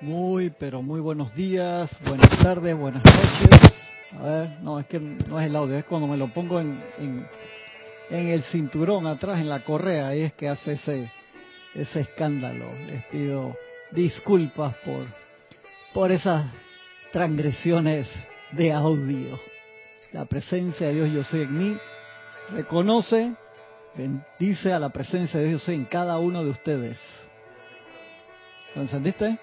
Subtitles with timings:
[0.00, 3.72] Muy, pero muy buenos días, buenas tardes, buenas noches.
[4.18, 6.82] A ver, no, es que no es el audio, es cuando me lo pongo en,
[6.98, 7.28] en,
[8.08, 11.12] el cinturón atrás, en la correa, ahí es que hace ese,
[11.74, 12.64] ese escándalo.
[12.86, 13.54] Les pido
[13.90, 15.04] disculpas por,
[15.92, 16.46] por esas
[17.12, 18.08] transgresiones
[18.52, 19.38] de audio.
[20.12, 21.78] La presencia de Dios yo soy en mí,
[22.52, 23.34] reconoce,
[23.94, 26.98] bendice a la presencia de Dios en cada uno de ustedes.
[28.74, 29.38] ¿Lo encendiste?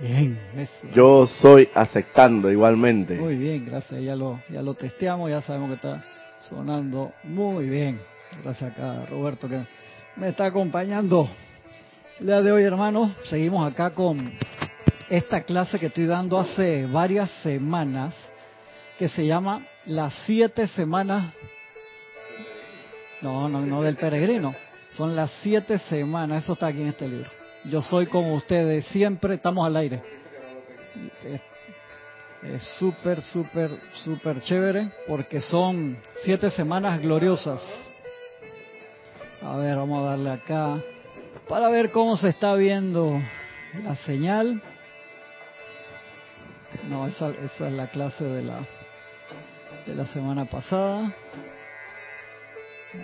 [0.00, 0.88] Bien, eso.
[0.94, 3.16] Yo soy aceptando igualmente.
[3.16, 4.02] Muy bien, gracias.
[4.02, 6.02] Ya lo, ya lo testeamos, ya sabemos que está
[6.40, 8.00] sonando muy bien.
[8.42, 9.60] Gracias acá, Roberto, que
[10.16, 11.28] me está acompañando.
[12.18, 14.32] El día de hoy, hermanos, seguimos acá con
[15.10, 18.14] esta clase que estoy dando hace varias semanas,
[18.98, 21.34] que se llama Las siete semanas.
[23.20, 24.54] No, no, no del peregrino.
[24.92, 27.39] Son las siete semanas, eso está aquí en este libro.
[27.64, 30.02] Yo soy como ustedes, siempre estamos al aire.
[32.42, 33.70] Es súper, súper,
[34.02, 37.60] súper chévere porque son siete semanas gloriosas.
[39.42, 40.78] A ver, vamos a darle acá
[41.48, 43.20] para ver cómo se está viendo
[43.84, 44.62] la señal.
[46.88, 48.66] No, esa, esa es la clase de la
[49.86, 51.12] de la semana pasada.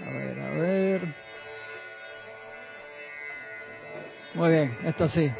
[0.06, 1.25] A ver, a ver.
[4.36, 5.30] Muy bien, esto sí.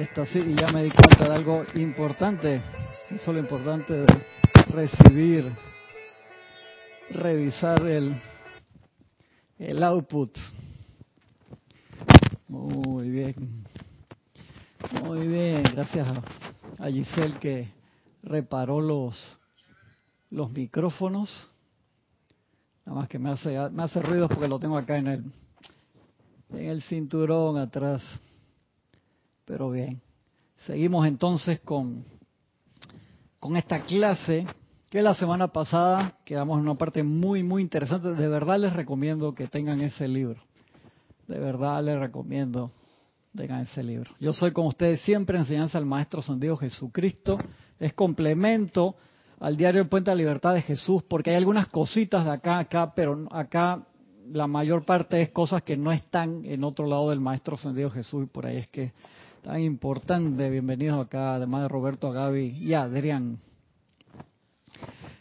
[0.00, 2.62] Esto sí, y ya me di cuenta de algo importante.
[3.10, 4.06] Eso es lo importante de
[4.68, 5.52] recibir,
[7.10, 8.14] revisar el,
[9.58, 10.38] el output.
[12.46, 13.64] Muy bien.
[15.02, 16.06] Muy bien, gracias
[16.78, 17.68] a Giselle que
[18.22, 19.36] reparó los,
[20.30, 21.48] los micrófonos.
[22.84, 25.24] Nada más que me hace, me hace ruido porque lo tengo acá en el,
[26.50, 28.02] en el cinturón atrás.
[29.44, 30.00] Pero bien,
[30.66, 32.04] seguimos entonces con,
[33.38, 34.46] con esta clase
[34.90, 38.14] que la semana pasada quedamos en una parte muy, muy interesante.
[38.14, 40.40] De verdad les recomiendo que tengan ese libro.
[41.28, 42.70] De verdad les recomiendo
[43.36, 44.10] tengan ese libro.
[44.18, 47.38] Yo soy como ustedes siempre, enseñanza al Maestro Sandido Jesucristo.
[47.78, 48.96] Es complemento
[49.38, 52.58] al diario El Puente de la Libertad de Jesús, porque hay algunas cositas de acá,
[52.58, 53.86] acá, pero acá
[54.32, 58.24] la mayor parte es cosas que no están en otro lado del Maestro Ascendido Jesús
[58.24, 58.92] y por ahí es que
[59.42, 60.50] tan importante.
[60.50, 63.38] Bienvenidos acá, además de Roberto, a Gaby y Adrián.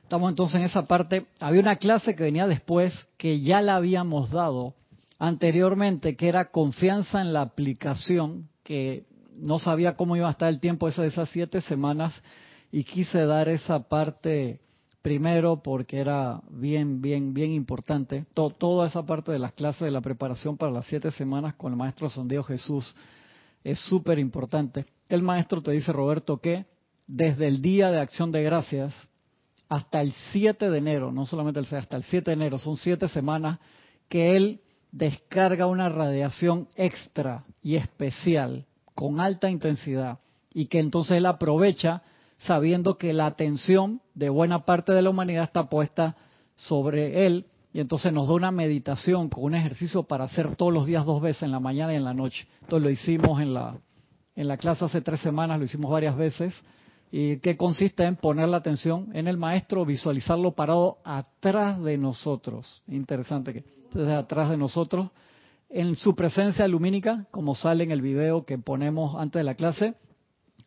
[0.01, 1.25] Estamos entonces en esa parte.
[1.39, 4.73] Había una clase que venía después que ya la habíamos dado
[5.19, 9.05] anteriormente, que era confianza en la aplicación, que
[9.37, 12.13] no sabía cómo iba a estar el tiempo de esas siete semanas
[12.71, 14.59] y quise dar esa parte
[15.05, 18.25] Primero porque era bien, bien, bien importante.
[18.33, 21.77] toda esa parte de las clases de la preparación para las siete semanas con el
[21.77, 22.95] maestro Sandeo Jesús
[23.63, 24.87] es súper importante.
[25.07, 26.65] El maestro te dice, Roberto, que
[27.05, 28.95] desde el día de acción de gracias
[29.69, 32.75] hasta el 7 de enero, no solamente el 6, hasta el 7 de enero, son
[32.75, 33.59] siete semanas
[34.09, 34.59] que él
[34.91, 40.17] descarga una radiación extra y especial con alta intensidad
[40.51, 42.01] y que entonces él aprovecha
[42.45, 46.15] sabiendo que la atención de buena parte de la humanidad está puesta
[46.55, 50.85] sobre él y entonces nos da una meditación con un ejercicio para hacer todos los
[50.85, 52.47] días dos veces en la mañana y en la noche.
[52.61, 53.77] Entonces lo hicimos en la
[54.35, 56.53] en la clase hace tres semanas, lo hicimos varias veces
[57.11, 62.81] y que consiste en poner la atención en el maestro, visualizarlo parado atrás de nosotros.
[62.87, 63.63] Interesante que
[63.93, 65.09] desde atrás de nosotros
[65.69, 69.95] en su presencia lumínica, como sale en el video que ponemos antes de la clase,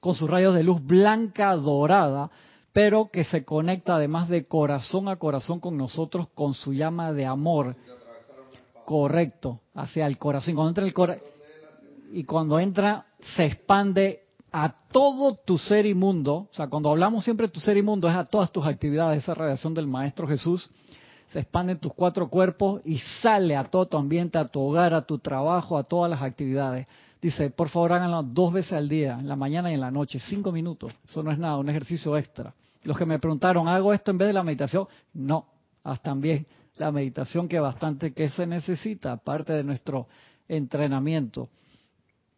[0.00, 2.30] con sus rayos de luz blanca dorada,
[2.72, 7.26] pero que se conecta además de corazón a corazón con nosotros con su llama de
[7.26, 7.74] amor.
[8.84, 10.54] Correcto, hacia el corazón.
[10.54, 11.22] Cuando entra el corazón
[12.12, 13.06] y cuando entra
[13.36, 17.76] se expande a todo tu ser inmundo, o sea, cuando hablamos siempre de tu ser
[17.76, 20.70] inmundo es a todas tus actividades, esa radiación del Maestro Jesús,
[21.30, 24.94] se expande en tus cuatro cuerpos y sale a todo tu ambiente, a tu hogar,
[24.94, 26.86] a tu trabajo, a todas las actividades.
[27.20, 30.20] Dice, por favor háganlo dos veces al día, en la mañana y en la noche,
[30.20, 30.92] cinco minutos.
[31.04, 32.54] Eso no es nada, un ejercicio extra.
[32.84, 34.86] Los que me preguntaron, ¿hago esto en vez de la meditación?
[35.12, 35.46] No,
[35.82, 36.46] haz también
[36.76, 40.06] la meditación que bastante que se necesita, aparte de nuestro
[40.46, 41.48] entrenamiento.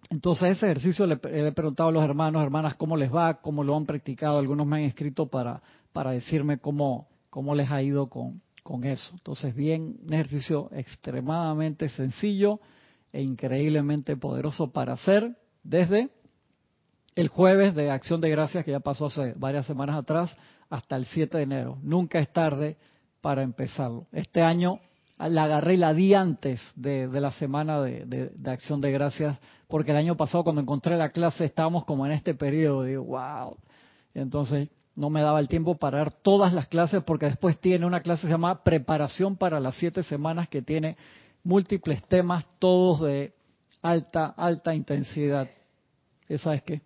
[0.08, 3.76] Entonces ese ejercicio le, he preguntado a los hermanos, hermanas, cómo les va, cómo lo
[3.76, 4.38] han practicado.
[4.38, 5.62] Algunos me han escrito para,
[5.92, 9.12] para decirme cómo, cómo les ha ido con, con eso.
[9.12, 12.60] Entonces, bien, un ejercicio extremadamente sencillo
[13.12, 16.10] e increíblemente poderoso para hacer desde
[17.16, 20.34] el jueves de Acción de Gracias, que ya pasó hace varias semanas atrás,
[20.68, 21.78] hasta el 7 de enero.
[21.82, 22.76] Nunca es tarde
[23.20, 24.06] para empezarlo.
[24.12, 24.80] Este año
[25.18, 30.16] la agarré la di antes de, la semana de, acción de gracias, porque el año
[30.16, 33.56] pasado cuando encontré la clase estábamos como en este periodo, digo, wow.
[34.14, 38.00] Entonces no me daba el tiempo para dar todas las clases, porque después tiene una
[38.00, 40.96] clase que se llama Preparación para las siete semanas, que tiene
[41.44, 43.32] múltiples temas, todos de
[43.82, 45.48] alta, alta intensidad.
[46.28, 46.82] ¿Esa es qué?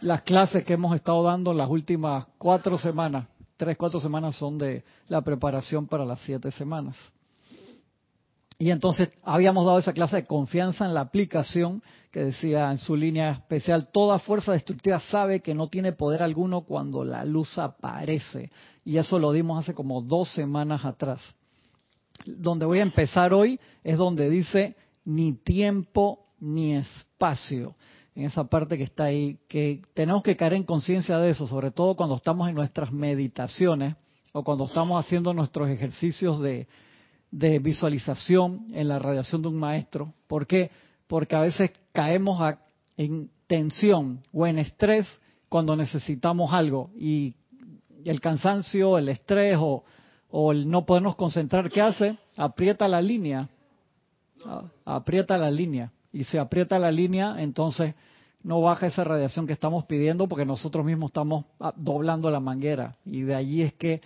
[0.00, 3.26] Las clases que hemos estado dando las últimas cuatro semanas
[3.60, 6.96] tres, cuatro semanas son de la preparación para las siete semanas.
[8.58, 12.96] Y entonces habíamos dado esa clase de confianza en la aplicación que decía en su
[12.96, 18.50] línea especial, toda fuerza destructiva sabe que no tiene poder alguno cuando la luz aparece.
[18.82, 21.20] Y eso lo dimos hace como dos semanas atrás.
[22.26, 27.74] Donde voy a empezar hoy es donde dice ni tiempo ni espacio
[28.14, 31.70] en esa parte que está ahí, que tenemos que caer en conciencia de eso, sobre
[31.70, 33.94] todo cuando estamos en nuestras meditaciones
[34.32, 36.66] o cuando estamos haciendo nuestros ejercicios de,
[37.30, 40.12] visualización en la radiación de un maestro.
[40.26, 40.70] ¿Por qué?
[41.06, 42.40] Porque a veces caemos
[42.96, 45.06] en tensión o en estrés
[45.48, 47.34] cuando necesitamos algo y
[48.04, 49.84] el cansancio, el estrés o,
[50.30, 52.18] o el no podernos concentrar, ¿qué hace?
[52.36, 53.48] Aprieta la línea.
[54.84, 57.94] Aprieta la línea y se aprieta la línea, entonces
[58.42, 62.96] no baja esa radiación que estamos pidiendo porque nosotros mismos estamos ah, doblando la manguera.
[63.04, 64.00] Y de allí es que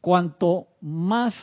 [0.00, 1.34] cuanto más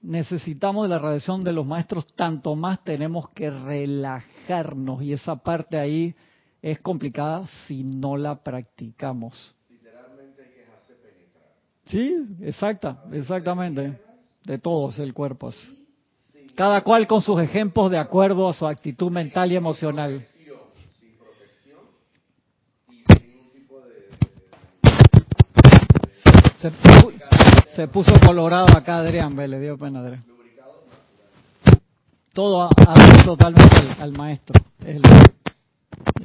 [0.00, 5.02] necesitamos de la radiación de los maestros, tanto más tenemos que relajarnos.
[5.02, 6.14] Y esa parte ahí
[6.62, 9.54] es complicada si no la practicamos.
[9.68, 11.52] Literalmente hay que dejarse penetrar.
[11.86, 14.00] Sí, exacta, exactamente.
[14.44, 15.52] De todos el cuerpo.
[16.54, 20.26] Cada cual con sus ejemplos de acuerdo a su actitud mental y emocional.
[27.74, 30.24] Se, puso colorado acá Adrián, le dio pena Adrián.
[32.32, 32.70] Todo a,
[33.24, 34.60] totalmente al, maestro.
[34.80, 35.02] Es el,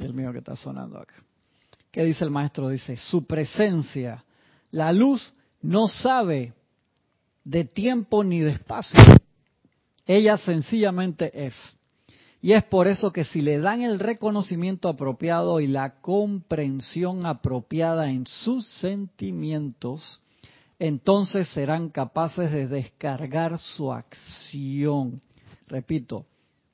[0.00, 1.14] el mío que está sonando acá.
[1.90, 2.68] ¿Qué dice el maestro?
[2.68, 4.24] Dice, su presencia,
[4.70, 6.54] la luz no sabe
[7.44, 9.00] de tiempo ni de espacio.
[10.06, 11.54] Ella sencillamente es.
[12.42, 18.10] Y es por eso que si le dan el reconocimiento apropiado y la comprensión apropiada
[18.10, 20.22] en sus sentimientos,
[20.78, 25.20] entonces serán capaces de descargar su acción.
[25.68, 26.24] Repito,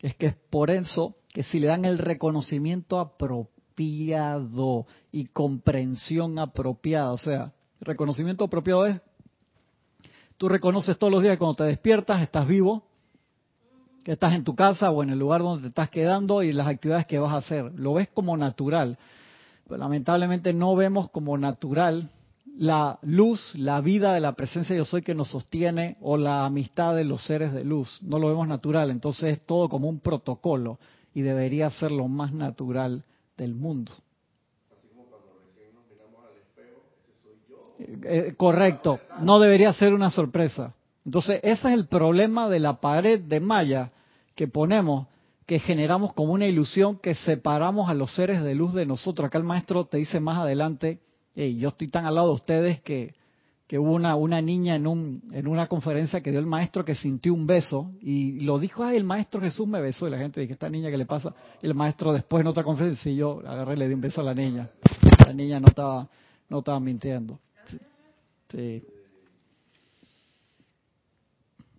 [0.01, 7.13] es que es por eso que si le dan el reconocimiento apropiado y comprensión apropiada,
[7.13, 9.01] o sea, reconocimiento apropiado es,
[10.37, 12.85] tú reconoces todos los días cuando te despiertas, estás vivo,
[14.05, 16.69] que estás en tu casa o en el lugar donde te estás quedando y las
[16.69, 17.73] actividades que vas a hacer.
[17.75, 18.99] Lo ves como natural.
[19.67, 22.09] Pero lamentablemente no vemos como natural
[22.57, 26.95] la luz, la vida de la presencia yo soy que nos sostiene o la amistad
[26.95, 27.99] de los seres de luz.
[28.03, 30.79] No lo vemos natural, entonces es todo como un protocolo
[31.13, 33.05] y debería ser lo más natural
[33.37, 33.93] del mundo.
[34.71, 37.66] Así como cuando recién nos miramos al espejo, ese soy yo.
[37.79, 40.75] Eh, correcto, no debería ser una sorpresa.
[41.05, 43.93] Entonces, ese es el problema de la pared de malla
[44.35, 45.07] que ponemos,
[45.47, 49.27] que generamos como una ilusión que separamos a los seres de luz de nosotros.
[49.27, 51.01] Acá el maestro te dice más adelante,
[51.35, 53.15] yo estoy tan al lado de ustedes que,
[53.67, 56.95] que hubo una, una niña en, un, en una conferencia que dio el maestro que
[56.95, 60.09] sintió un beso y lo dijo, ay, el maestro Jesús me besó.
[60.09, 61.35] Y la gente dice, ¿esta niña qué le pasa?
[61.63, 64.23] Y el maestro después en otra conferencia, y yo agarré y le di un beso
[64.23, 64.71] a la niña.
[65.25, 66.09] La niña no estaba,
[66.49, 67.39] no estaba mintiendo.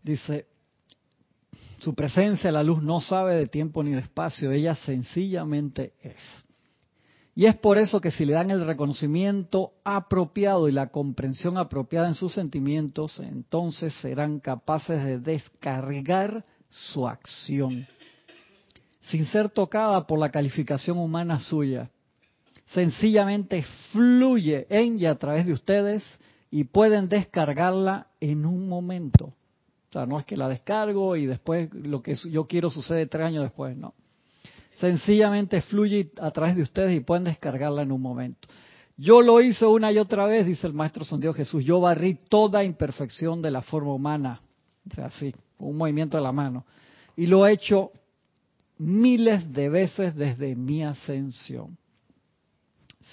[0.03, 0.47] Dice,
[1.79, 6.45] su presencia, la luz, no sabe de tiempo ni de espacio, ella sencillamente es.
[7.35, 12.07] Y es por eso que si le dan el reconocimiento apropiado y la comprensión apropiada
[12.07, 17.85] en sus sentimientos, entonces serán capaces de descargar su acción,
[19.01, 21.91] sin ser tocada por la calificación humana suya.
[22.73, 26.03] Sencillamente fluye en y a través de ustedes
[26.49, 29.25] y pueden descargarla en un momento.
[29.25, 33.25] O sea, no es que la descargo y después lo que yo quiero sucede tres
[33.25, 33.93] años después, no.
[34.79, 38.47] Sencillamente fluye a través de ustedes y pueden descargarla en un momento.
[38.97, 41.63] Yo lo hice una y otra vez, dice el Maestro San Dios Jesús.
[41.63, 44.41] Yo barrí toda imperfección de la forma humana.
[44.89, 46.65] O sea, así, un movimiento de la mano.
[47.15, 47.91] Y lo he hecho
[48.77, 51.77] miles de veces desde mi ascensión.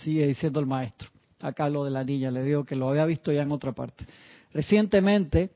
[0.02, 1.13] Sigue diciendo el Maestro.
[1.44, 4.06] Acá lo de la niña, le digo que lo había visto ya en otra parte.
[4.52, 5.50] Recientemente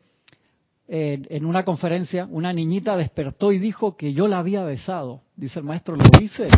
[0.87, 5.23] en una conferencia, una niñita despertó y dijo que yo la había besado.
[5.37, 6.49] Dice el maestro, lo hice,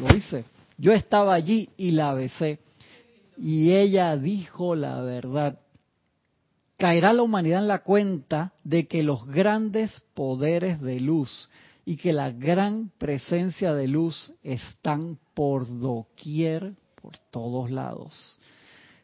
[0.00, 0.44] lo hice.
[0.78, 2.58] Yo estaba allí y la besé.
[3.38, 5.58] Y ella dijo la verdad.
[6.76, 11.48] caerá la humanidad en la cuenta de que los grandes poderes de luz
[11.84, 18.38] y que la gran presencia de luz están por doquier, por todos lados.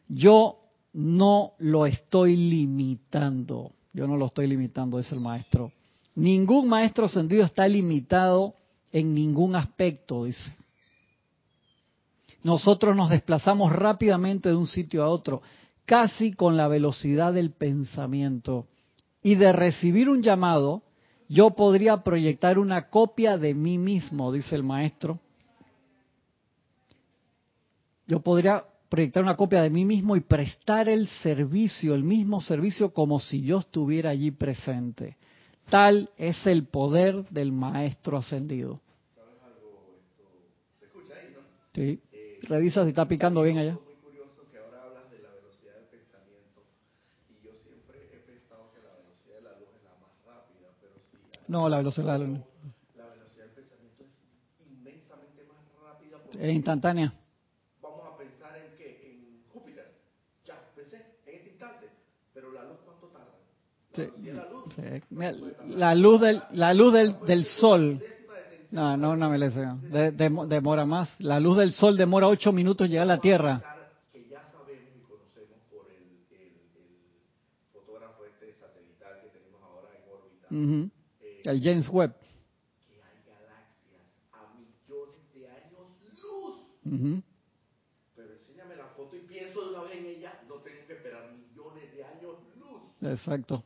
[0.07, 0.59] Yo
[0.93, 5.71] no lo estoy limitando, yo no lo estoy limitando, es el maestro.
[6.15, 8.55] Ningún maestro ascendido está limitado
[8.91, 10.55] en ningún aspecto, dice.
[12.43, 15.41] Nosotros nos desplazamos rápidamente de un sitio a otro,
[15.85, 18.67] casi con la velocidad del pensamiento.
[19.23, 20.83] Y de recibir un llamado,
[21.29, 25.19] yo podría proyectar una copia de mí mismo, dice el maestro.
[28.05, 32.93] Yo podría proyectar una copia de mí mismo y prestar el servicio, el mismo servicio
[32.93, 35.17] como si yo estuviera allí presente.
[35.67, 38.79] Tal es el poder del maestro ascendido.
[41.73, 41.99] Sí.
[42.43, 43.79] Revisa si está picando bien allá.
[51.47, 52.39] No, la velocidad de la luz.
[52.95, 54.11] La velocidad del pensamiento es
[54.67, 56.19] inmensamente más rápida.
[56.39, 57.11] Es instantánea.
[57.81, 59.93] Vamos a pensar en qué, en Júpiter.
[61.25, 61.89] En este instante.
[62.33, 63.33] Pero la luz, ¿cuánto tarda?
[63.95, 64.11] La, sí.
[64.31, 65.43] la, luz,
[65.77, 68.01] la luz del, la luz del, del sol.
[68.71, 69.75] No, no una milésima.
[69.83, 71.19] De, de, demora más.
[71.21, 73.61] La luz del sol demora ocho minutos llegar a la Tierra.
[74.11, 76.97] Que ya sabemos y conocemos por el, el, el
[77.71, 80.47] fotógrafo este satelital que tenemos ahora en órbita.
[80.49, 80.91] Uh -huh.
[81.43, 82.15] El James Webb.
[82.87, 85.85] Que hay galaxias a millones de años
[86.19, 86.55] luz.
[86.85, 87.23] Uh -huh.
[88.15, 91.31] Pero enséñame la foto y pienso de una vez en ella, no tengo que esperar
[91.31, 92.89] millones de años luz.
[93.03, 93.63] Exacto.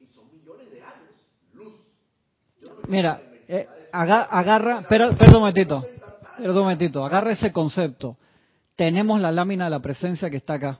[0.00, 1.10] Y son millones de años
[1.54, 1.74] luz.
[2.62, 5.82] No Mira, eh, agarra, espera, espera un momentito,
[6.34, 8.16] espera un momentito, agarra ese concepto.
[8.76, 10.78] Tenemos la lámina de la presencia que está acá,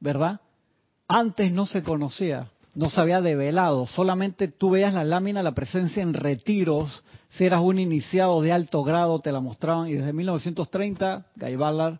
[0.00, 0.40] ¿verdad?
[1.08, 6.02] Antes no se conocía no se había develado, solamente tú veías la lámina, la presencia
[6.02, 11.26] en retiros, si eras un iniciado de alto grado te la mostraban y desde 1930
[11.36, 11.98] Guy Ballard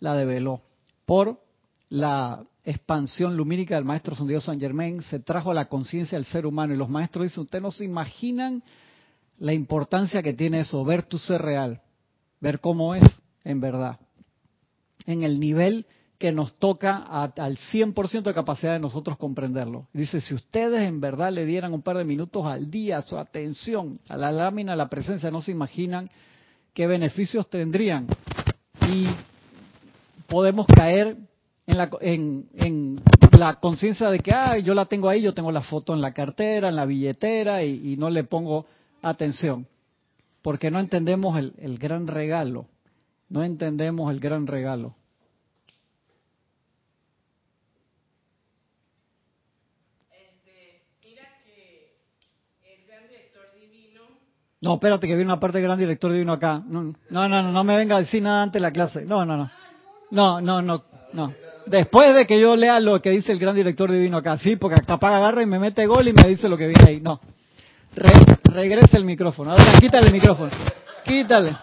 [0.00, 0.62] la develó.
[1.06, 1.40] Por
[1.88, 6.46] la expansión lumínica del maestro Dios San Germain se trajo a la conciencia del ser
[6.46, 8.62] humano y los maestros dicen, ustedes no se imaginan
[9.38, 11.80] la importancia que tiene eso, ver tu ser real,
[12.40, 13.04] ver cómo es
[13.44, 13.98] en verdad,
[15.06, 15.86] en el nivel
[16.18, 19.88] que nos toca a, al 100% de capacidad de nosotros comprenderlo.
[19.94, 23.98] Dice, si ustedes en verdad le dieran un par de minutos al día su atención
[24.10, 26.10] a la lámina, a la presencia, no se imaginan
[26.74, 28.06] qué beneficios tendrían.
[28.86, 29.06] Y
[30.26, 31.16] podemos caer
[31.70, 33.02] en la, en, en
[33.38, 36.12] la conciencia de que, ah, yo la tengo ahí, yo tengo la foto en la
[36.12, 38.66] cartera, en la billetera y, y no le pongo
[39.02, 39.66] atención.
[40.42, 42.66] Porque no entendemos el, el gran regalo.
[43.28, 44.94] No entendemos el gran regalo.
[54.62, 56.62] No, espérate que viene una parte del gran director divino acá.
[56.66, 59.06] No, no, no, no, no me venga a decir nada antes de la clase.
[59.06, 59.50] No, no, no.
[60.10, 60.84] No, no, no,
[61.14, 61.32] no.
[61.70, 64.80] Después de que yo lea lo que dice el gran director divino acá, sí, porque
[64.82, 67.00] capaz agarra y me mete gol y me dice lo que viene ahí.
[67.00, 67.20] No.
[67.94, 68.12] Re,
[68.42, 69.52] regrese el micrófono.
[69.52, 70.50] Ahora quítale el micrófono.
[71.04, 71.56] Quítale.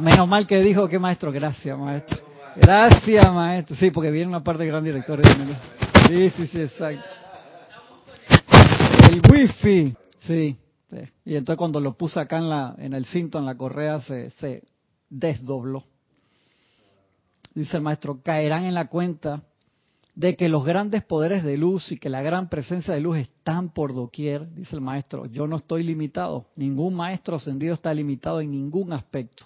[0.00, 1.32] Menos mal que dijo que maestro.
[1.32, 2.18] Gracias, maestro.
[2.54, 3.74] Gracias, maestro.
[3.74, 5.56] Sí, porque viene una parte del gran director divino.
[6.06, 7.04] Sí, sí, sí, exacto.
[9.10, 9.96] El wifi.
[10.20, 10.56] Sí.
[11.24, 14.30] Y entonces cuando lo puse acá en, la, en el cinto, en la correa, se,
[14.30, 14.62] se
[15.08, 15.84] desdobló.
[17.54, 19.42] Dice el maestro, caerán en la cuenta
[20.14, 23.70] de que los grandes poderes de luz y que la gran presencia de luz están
[23.72, 25.26] por doquier, dice el maestro.
[25.26, 29.44] Yo no estoy limitado, ningún maestro ascendido está limitado en ningún aspecto.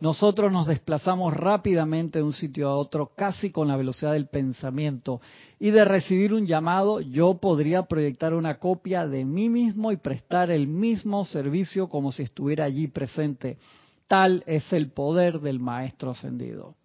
[0.00, 5.20] Nosotros nos desplazamos rápidamente de un sitio a otro, casi con la velocidad del pensamiento.
[5.58, 10.52] Y de recibir un llamado, yo podría proyectar una copia de mí mismo y prestar
[10.52, 13.58] el mismo servicio como si estuviera allí presente.
[14.06, 16.76] Tal es el poder del Maestro Ascendido.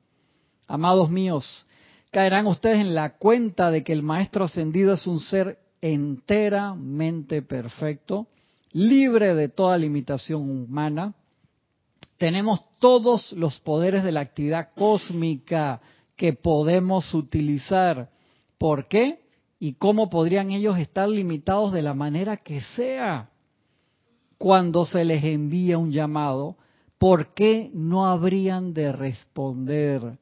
[0.68, 1.66] Amados míos,
[2.12, 8.28] caerán ustedes en la cuenta de que el Maestro Ascendido es un ser enteramente perfecto,
[8.72, 11.14] libre de toda limitación humana,
[12.18, 15.82] tenemos todos los poderes de la actividad cósmica
[16.16, 18.10] que podemos utilizar.
[18.58, 19.20] ¿Por qué?
[19.60, 23.30] ¿Y cómo podrían ellos estar limitados de la manera que sea?
[24.38, 26.56] Cuando se les envía un llamado,
[26.98, 30.18] ¿por qué no habrían de responder?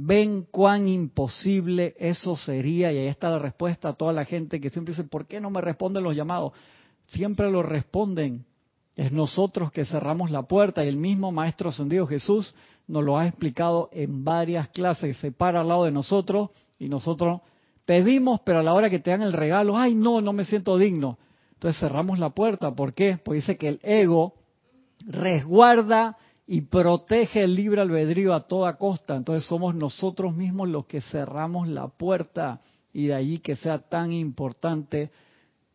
[0.00, 4.70] Ven cuán imposible eso sería y ahí está la respuesta a toda la gente que
[4.70, 6.52] siempre dice, ¿por qué no me responden los llamados?
[7.08, 8.44] Siempre lo responden,
[8.94, 12.54] es nosotros que cerramos la puerta y el mismo Maestro Ascendido Jesús
[12.86, 15.16] nos lo ha explicado en varias clases.
[15.16, 17.40] Se para al lado de nosotros y nosotros
[17.88, 20.76] Pedimos, pero a la hora que te dan el regalo, ay, no, no me siento
[20.76, 21.16] digno.
[21.54, 22.70] Entonces cerramos la puerta.
[22.70, 23.16] ¿Por qué?
[23.16, 24.34] Porque dice que el ego
[25.06, 26.18] resguarda
[26.50, 29.14] y protege el libre albedrío a toda costa.
[29.14, 34.12] Entonces somos nosotros mismos los que cerramos la puerta y de allí que sea tan
[34.12, 35.10] importante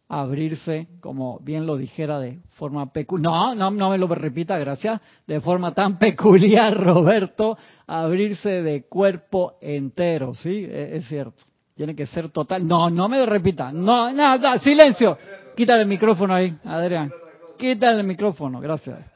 [0.10, 3.32] abrirse, como bien lo dijera de forma peculiar.
[3.32, 5.00] No, no, no me lo repita, gracias.
[5.28, 10.66] De forma tan peculiar, Roberto, abrirse de cuerpo entero, ¿sí?
[10.68, 11.44] E, es, cierto.
[11.76, 12.68] Tiene que ser total.
[12.68, 13.72] No, no me lo repita.
[13.72, 15.20] No, no, no, silencio.
[15.56, 17.12] Quítale el micrófono ahí, Adrián.
[17.60, 19.13] Quítale el micrófono, gracias.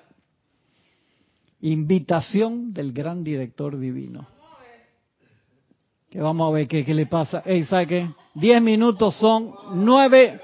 [1.62, 4.28] Invitación del gran director divino.
[6.10, 7.42] Que vamos a ver qué, qué le pasa.
[7.46, 8.10] Ey, ¿sabe qué?
[8.34, 10.40] Diez minutos son nueve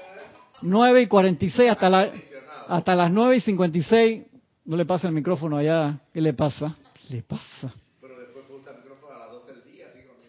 [0.64, 2.10] 9 y 46 hasta, la,
[2.68, 4.22] hasta las 9 y 56.
[4.64, 6.00] No le pasa el micrófono allá.
[6.12, 6.74] ¿Qué le pasa?
[6.94, 7.72] ¿Qué le pasa?
[8.00, 9.86] Pero después puede usar el micrófono a las 12 del día.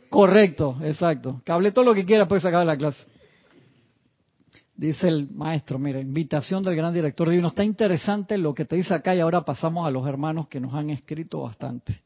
[0.09, 1.41] Correcto, exacto.
[1.45, 3.05] Que hable todo lo que quiera, puede sacar la clase.
[4.77, 7.47] Dice el maestro, mira, invitación del gran director divino.
[7.47, 10.73] Está interesante lo que te dice acá y ahora pasamos a los hermanos que nos
[10.73, 12.01] han escrito bastante.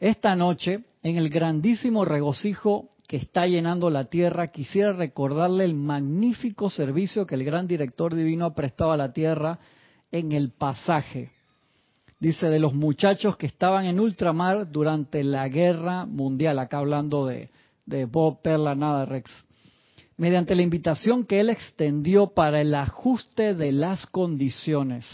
[0.00, 6.70] Esta noche, en el grandísimo regocijo que está llenando la tierra, quisiera recordarle el magnífico
[6.70, 9.58] servicio que el gran director divino ha prestado a la tierra
[10.10, 11.32] en el pasaje.
[12.18, 17.50] Dice, de los muchachos que estaban en ultramar durante la guerra mundial, acá hablando de,
[17.84, 19.30] de Bob Perla Nada Rex,
[20.16, 25.06] mediante la invitación que él extendió para el ajuste de las condiciones.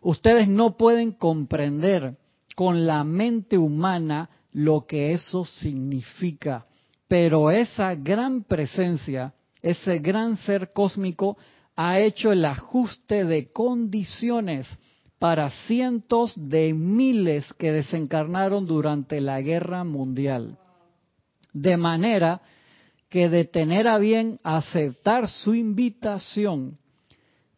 [0.00, 2.16] Ustedes no pueden comprender
[2.56, 6.66] con la mente humana lo que eso significa
[7.08, 11.36] pero esa gran presencia, ese gran ser cósmico,
[11.76, 14.66] ha hecho el ajuste de condiciones
[15.18, 20.58] para cientos de miles que desencarnaron durante la guerra mundial.
[21.52, 22.40] De manera
[23.14, 26.78] que de tener a bien aceptar su invitación,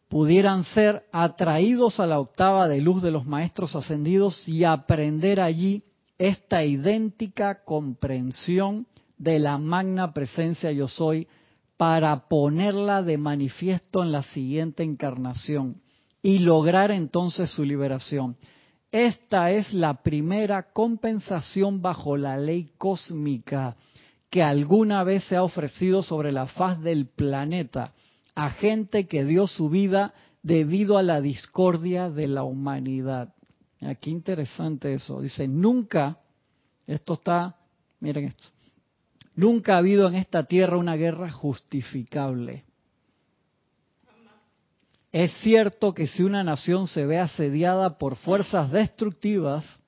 [0.07, 5.81] pudieran ser atraídos a la octava de luz de los maestros ascendidos y aprender allí
[6.19, 8.85] esta idéntica comprensión
[9.17, 11.27] de la magna presencia yo soy
[11.75, 15.81] para ponerla de manifiesto en la siguiente encarnación
[16.21, 18.37] y lograr entonces su liberación.
[18.91, 23.75] Esta es la primera compensación bajo la ley cósmica
[24.29, 27.93] que alguna vez se ha ofrecido sobre la faz del planeta
[28.35, 30.13] a gente que dio su vida
[30.43, 33.33] debido a la discordia de la humanidad.
[33.81, 35.21] Aquí interesante eso.
[35.21, 36.19] Dice, nunca,
[36.85, 37.55] esto está,
[37.99, 38.47] miren esto,
[39.37, 42.65] Nunca ha habido en esta tierra una guerra justificable.
[45.11, 49.79] Es cierto que si una nación se ve asediada por fuerzas destructivas,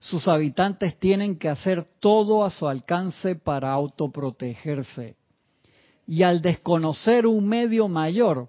[0.00, 5.16] sus habitantes tienen que hacer todo a su alcance para autoprotegerse.
[6.06, 8.48] Y al desconocer un medio mayor,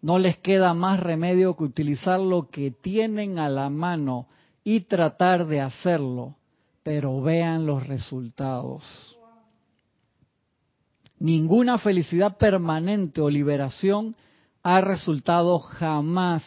[0.00, 4.28] no les queda más remedio que utilizar lo que tienen a la mano
[4.62, 6.36] y tratar de hacerlo,
[6.84, 9.18] pero vean los resultados.
[11.18, 14.14] Ninguna felicidad permanente o liberación
[14.62, 16.44] ha resultado jamás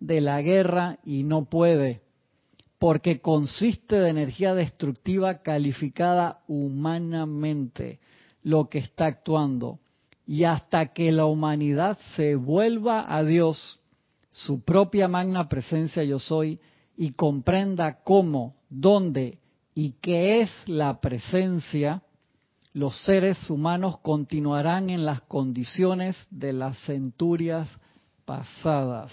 [0.00, 2.07] de la guerra y no puede,
[2.78, 7.98] porque consiste de energía destructiva calificada humanamente
[8.42, 9.80] lo que está actuando.
[10.26, 13.80] Y hasta que la humanidad se vuelva a Dios,
[14.30, 16.60] su propia magna presencia yo soy,
[16.96, 19.38] y comprenda cómo, dónde
[19.74, 22.02] y qué es la presencia,
[22.74, 27.68] los seres humanos continuarán en las condiciones de las centurias
[28.24, 29.12] pasadas.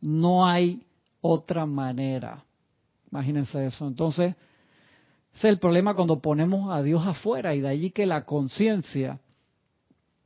[0.00, 0.82] No hay
[1.20, 2.44] otra manera.
[3.12, 3.86] Imagínense eso.
[3.86, 4.34] Entonces,
[5.34, 9.20] ese es el problema cuando ponemos a Dios afuera y de allí que la conciencia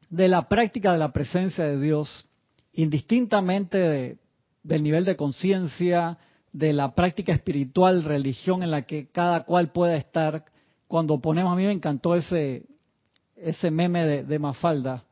[0.09, 2.27] de la práctica de la presencia de Dios,
[2.72, 4.18] indistintamente
[4.62, 6.18] del nivel de conciencia,
[6.53, 10.44] de la práctica espiritual, religión en la que cada cual pueda estar,
[10.87, 12.64] cuando ponemos, a mí me encantó ese,
[13.37, 15.05] ese meme de, de Mafalda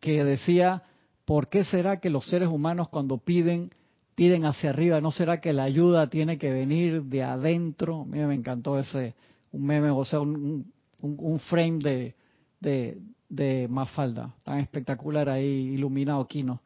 [0.00, 0.82] que decía,
[1.24, 3.70] ¿por qué será que los seres humanos cuando piden,
[4.16, 5.00] piden hacia arriba?
[5.00, 8.00] ¿No será que la ayuda tiene que venir de adentro?
[8.00, 9.14] A mí me encantó ese,
[9.52, 12.14] un meme, o sea, un, un, frame de,
[12.58, 12.98] de,
[13.28, 16.60] de Mafalda, tan espectacular ahí, iluminado, Kino.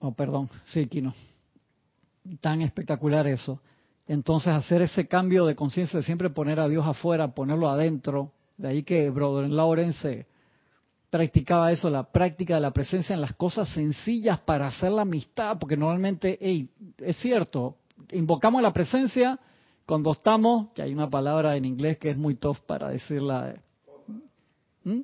[0.00, 1.14] Oh, perdón, sí, Kino.
[2.40, 3.60] Tan espectacular eso.
[4.06, 8.68] Entonces hacer ese cambio de conciencia de siempre poner a Dios afuera, ponerlo adentro, de
[8.68, 10.26] ahí que Brother Lawrence
[11.18, 15.58] practicaba eso, la práctica de la presencia en las cosas sencillas para hacer la amistad,
[15.60, 17.76] porque normalmente, hey, es cierto,
[18.10, 19.38] invocamos la presencia
[19.86, 23.54] cuando estamos, que hay una palabra en inglés que es muy tough para decirla,
[24.82, 25.02] ¿Mm?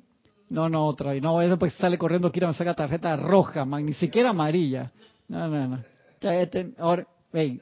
[0.49, 1.15] No, no, otra.
[1.15, 4.91] Y no, después sale corriendo, quiere me saca tarjeta roja, ni siquiera amarilla.
[5.29, 5.83] No, no, no.
[6.19, 7.61] Este, ahora, hey.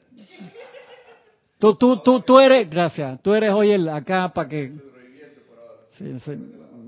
[1.56, 4.72] Tú, tú, tú, tú eres, gracias, tú eres hoy el acá para que...
[5.90, 6.04] Sí,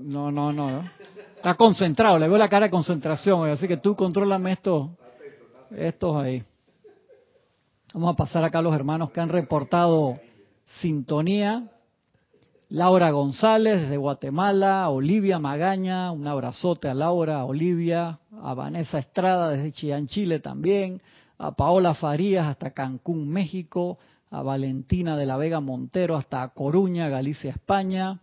[0.03, 0.83] no, no, no.
[1.43, 4.91] Está concentrado, le veo la cara de concentración, así que tú controlame estos,
[5.75, 6.41] estos ahí.
[7.93, 10.17] Vamos a pasar acá a los hermanos que han reportado
[10.79, 11.65] sintonía.
[12.69, 19.49] Laura González desde Guatemala, Olivia Magaña, un abrazote a Laura, a Olivia, a Vanessa Estrada
[19.49, 21.01] desde Chillán, Chile también,
[21.37, 23.97] a Paola Farías hasta Cancún, México,
[24.31, 28.21] a Valentina de la Vega Montero hasta Coruña, Galicia, España,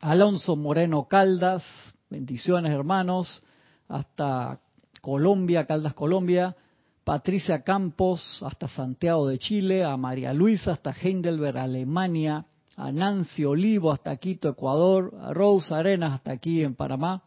[0.00, 1.62] Alonso Moreno Caldas,
[2.08, 3.42] bendiciones hermanos,
[3.86, 4.58] hasta
[5.02, 6.56] Colombia, Caldas, Colombia,
[7.04, 13.92] Patricia Campos hasta Santiago de Chile, a María Luisa hasta Heidelberg, Alemania, a Nancy Olivo
[13.92, 17.22] hasta Quito, Ecuador, a Rose Arenas hasta aquí en Panamá,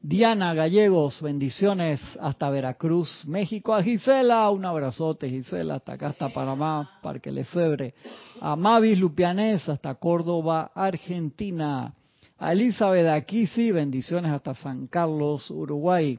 [0.00, 3.74] Diana Gallegos, bendiciones hasta Veracruz, México.
[3.74, 7.94] A Gisela, un abrazote, Gisela, hasta acá, hasta Panamá, Parque Lefebre.
[8.40, 11.92] A Mavis Lupianés, hasta Córdoba, Argentina.
[12.38, 16.18] A Elizabeth Aquisi, bendiciones hasta San Carlos, Uruguay.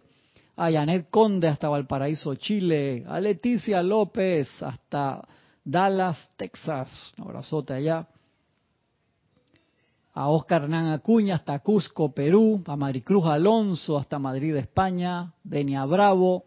[0.58, 3.04] A Janet Conde, hasta Valparaíso, Chile.
[3.08, 5.26] A Leticia López, hasta
[5.64, 7.14] Dallas, Texas.
[7.18, 8.08] Un abrazote allá
[10.18, 16.46] a Oscar Hernán Acuña hasta Cusco, Perú, a Maricruz Alonso hasta Madrid, España, Denia Bravo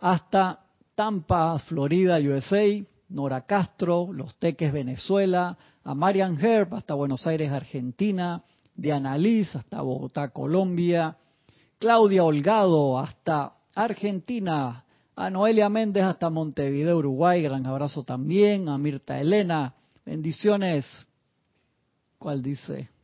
[0.00, 0.64] hasta
[0.96, 2.66] Tampa, Florida, USA,
[3.10, 8.42] Nora Castro, Los Teques, Venezuela, a Marian Herb hasta Buenos Aires, Argentina,
[8.74, 11.16] Diana Liz hasta Bogotá, Colombia,
[11.78, 19.20] Claudia Holgado hasta Argentina, a Noelia Méndez hasta Montevideo, Uruguay, gran abrazo también, a Mirta
[19.20, 20.84] Elena, bendiciones.
[22.18, 22.95] ¿Cuál dice?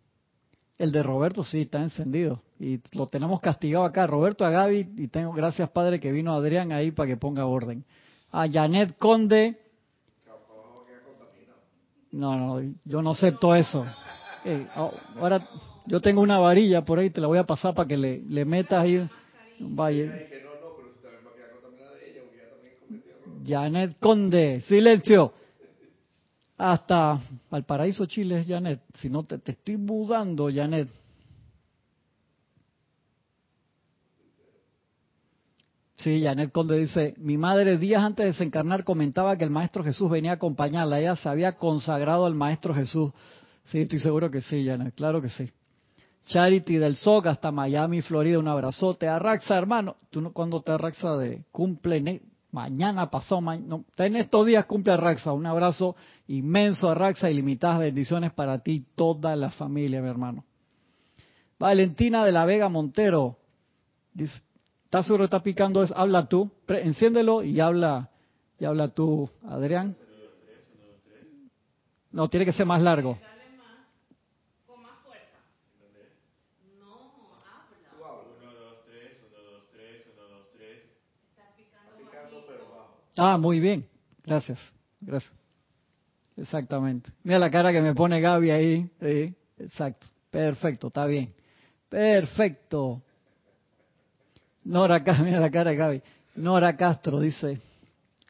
[0.82, 4.04] El de Roberto sí está encendido y lo tenemos castigado acá.
[4.08, 7.84] Roberto a Gaby y tengo gracias Padre que vino Adrián ahí para que ponga orden.
[8.32, 9.60] A Janet Conde.
[12.10, 13.86] No, no, yo no acepto eso.
[14.44, 15.46] Eh, ahora
[15.86, 18.44] yo tengo una varilla por ahí, te la voy a pasar para que le, le
[18.44, 19.08] metas ahí
[19.60, 20.28] valle.
[23.46, 25.32] Janet Conde, silencio
[26.62, 27.20] hasta
[27.50, 28.80] Valparaíso, Chile, Janet.
[28.94, 30.88] Si no te, estoy mudando, Janet.
[35.96, 40.08] Sí, Janet Conde dice, mi madre días antes de desencarnar comentaba que el Maestro Jesús
[40.08, 41.00] venía a acompañarla.
[41.00, 43.12] Ella se había consagrado al Maestro Jesús.
[43.64, 45.50] Sí, estoy seguro que sí, Janet, claro que sí.
[46.26, 49.08] Charity del SOC hasta Miami, Florida, un abrazote.
[49.08, 52.20] A Raxa, hermano, ¿tú cuando te Raxa de cumple
[52.52, 55.32] mañana pasó, no, en estos días cumple a Raxa.
[55.32, 55.96] Un abrazo
[56.36, 60.44] inmenso a Raxa, limitadas bendiciones para ti y toda la familia, mi hermano.
[61.58, 63.36] Valentina de la Vega Montero,
[64.14, 64.40] dice,
[64.84, 65.96] ¿estás seguro que está picando eso?
[65.96, 68.10] Habla tú, enciéndelo y habla,
[68.58, 69.94] y habla tú, Adrián.
[72.10, 73.18] No, tiene que ser más largo.
[83.18, 83.86] Ah, muy bien.
[84.24, 84.58] Gracias.
[85.00, 85.41] Gracias.
[86.36, 87.10] Exactamente.
[87.22, 88.90] Mira la cara que me pone Gaby ahí.
[89.58, 90.06] Exacto.
[90.30, 91.28] Perfecto, está bien.
[91.88, 93.02] Perfecto.
[94.64, 96.02] Nora, mira la cara Gaby.
[96.36, 97.60] Nora Castro dice,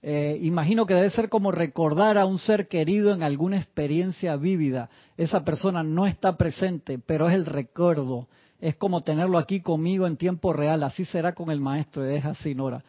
[0.02, 4.90] eh, imagino que debe ser como recordar a un ser querido en alguna experiencia vívida.
[5.16, 8.26] Esa persona no está presente, pero es el recuerdo.
[8.60, 10.82] Es como tenerlo aquí conmigo en tiempo real.
[10.82, 12.04] Así será con el maestro.
[12.04, 12.82] Es así, Nora.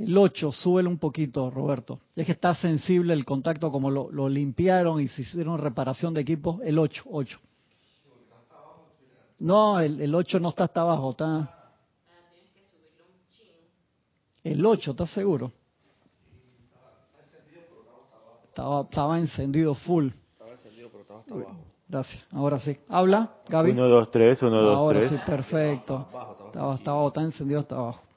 [0.00, 2.00] El 8, súbelo un poquito, Roberto.
[2.16, 6.58] Es que está sensible el contacto, como lo, limpiaron y se hicieron reparación de equipo.
[6.64, 7.38] El 8, 8.
[9.40, 11.74] No, el, el 8 no está hasta abajo, está.
[14.42, 15.52] El 8, ¿estás seguro?
[18.48, 20.08] Estaba, estaba encendido full.
[20.08, 21.64] Estaba encendido, pero estaba hasta abajo.
[21.88, 22.24] Gracias.
[22.32, 22.78] Ahora sí.
[22.88, 23.72] Habla, Gaby.
[23.72, 24.76] 1, 2, 3, 1, 2, 3.
[24.76, 26.06] Ahora sí, perfecto.
[26.46, 28.09] Estaba, estaba, está encendido hasta abajo.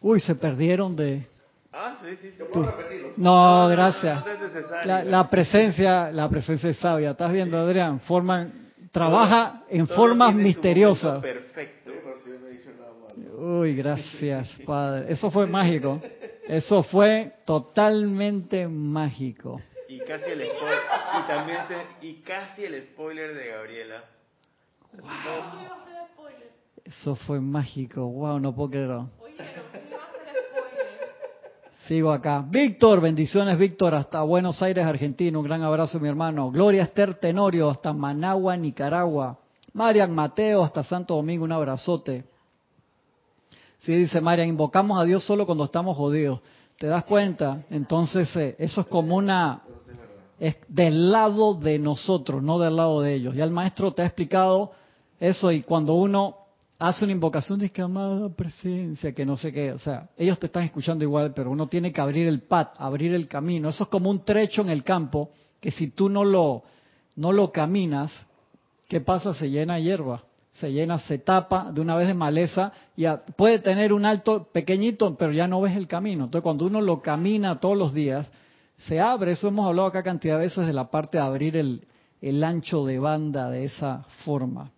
[0.00, 1.26] Uy, se perdieron de...
[1.72, 2.44] Ah, sí, sí, sí.
[3.16, 4.24] No, gracias.
[4.84, 7.10] la, presencia, la presencia es sabia.
[7.10, 8.00] ¿Estás viendo, Adrián?
[8.00, 11.20] Forman, trabaja en formas misteriosas.
[11.20, 11.78] Perfecto.
[13.38, 15.12] Uy, gracias, Padre.
[15.12, 16.00] Eso fue mágico.
[16.48, 19.60] Eso fue totalmente mágico.
[19.88, 20.78] Y casi el spoiler,
[21.18, 21.58] y también
[22.00, 24.04] y casi el spoiler de Gabriela.
[26.84, 28.06] Eso fue mágico.
[28.06, 29.08] Wow, no puedo creerlo.
[31.88, 32.44] Sigo acá.
[32.46, 35.38] Víctor, bendiciones Víctor, hasta Buenos Aires, Argentina.
[35.38, 36.50] Un gran abrazo, mi hermano.
[36.50, 39.38] Gloria Esther Tenorio, hasta Managua, Nicaragua.
[39.72, 42.26] Marian Mateo, hasta Santo Domingo, un abrazote.
[43.78, 46.40] Sí, dice Marian, invocamos a Dios solo cuando estamos jodidos.
[46.76, 47.62] ¿Te das cuenta?
[47.70, 49.62] Entonces, eh, eso es como una...
[50.38, 53.34] Es del lado de nosotros, no del lado de ellos.
[53.34, 54.72] Ya el maestro te ha explicado
[55.18, 56.36] eso y cuando uno
[56.78, 60.46] hace una invocación de que amada presencia, que no sé qué, o sea, ellos te
[60.46, 63.68] están escuchando igual, pero uno tiene que abrir el pad, abrir el camino.
[63.68, 66.62] Eso es como un trecho en el campo que si tú no lo,
[67.16, 68.12] no lo caminas,
[68.88, 69.34] ¿qué pasa?
[69.34, 70.22] Se llena hierba,
[70.54, 75.16] se llena, se tapa de una vez de maleza y puede tener un alto pequeñito,
[75.16, 76.24] pero ya no ves el camino.
[76.24, 78.30] Entonces cuando uno lo camina todos los días,
[78.76, 81.88] se abre, eso hemos hablado acá cantidad de veces de la parte de abrir el,
[82.20, 84.70] el ancho de banda de esa forma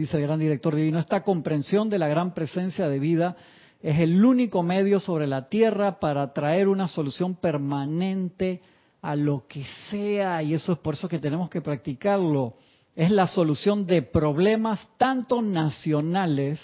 [0.00, 3.36] dice el gran director divino, esta comprensión de la gran presencia de vida
[3.82, 8.60] es el único medio sobre la tierra para traer una solución permanente
[9.02, 12.54] a lo que sea, y eso es por eso que tenemos que practicarlo.
[12.94, 16.60] Es la solución de problemas tanto nacionales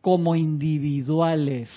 [0.00, 1.68] como individuales.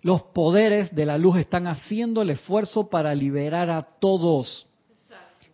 [0.00, 4.66] Los poderes de la luz están haciendo el esfuerzo para liberar a todos.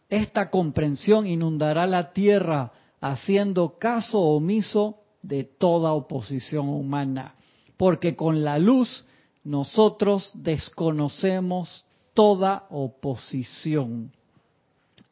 [0.08, 2.70] Esta comprensión inundará la tierra
[3.04, 7.34] haciendo caso omiso de toda oposición humana,
[7.76, 9.04] porque con la luz
[9.44, 14.10] nosotros desconocemos toda oposición.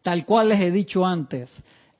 [0.02, 1.50] Tal cual les he dicho antes,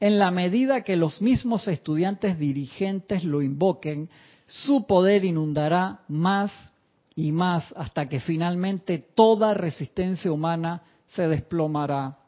[0.01, 4.09] en la medida que los mismos estudiantes dirigentes lo invoquen,
[4.47, 6.73] su poder inundará más
[7.15, 12.22] y más hasta que finalmente toda resistencia humana se desplomará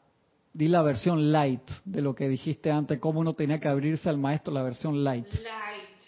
[0.55, 4.17] Di la versión light de lo que dijiste antes, cómo uno tenía que abrirse al
[4.17, 5.25] maestro, la versión light.
[5.25, 5.99] Light,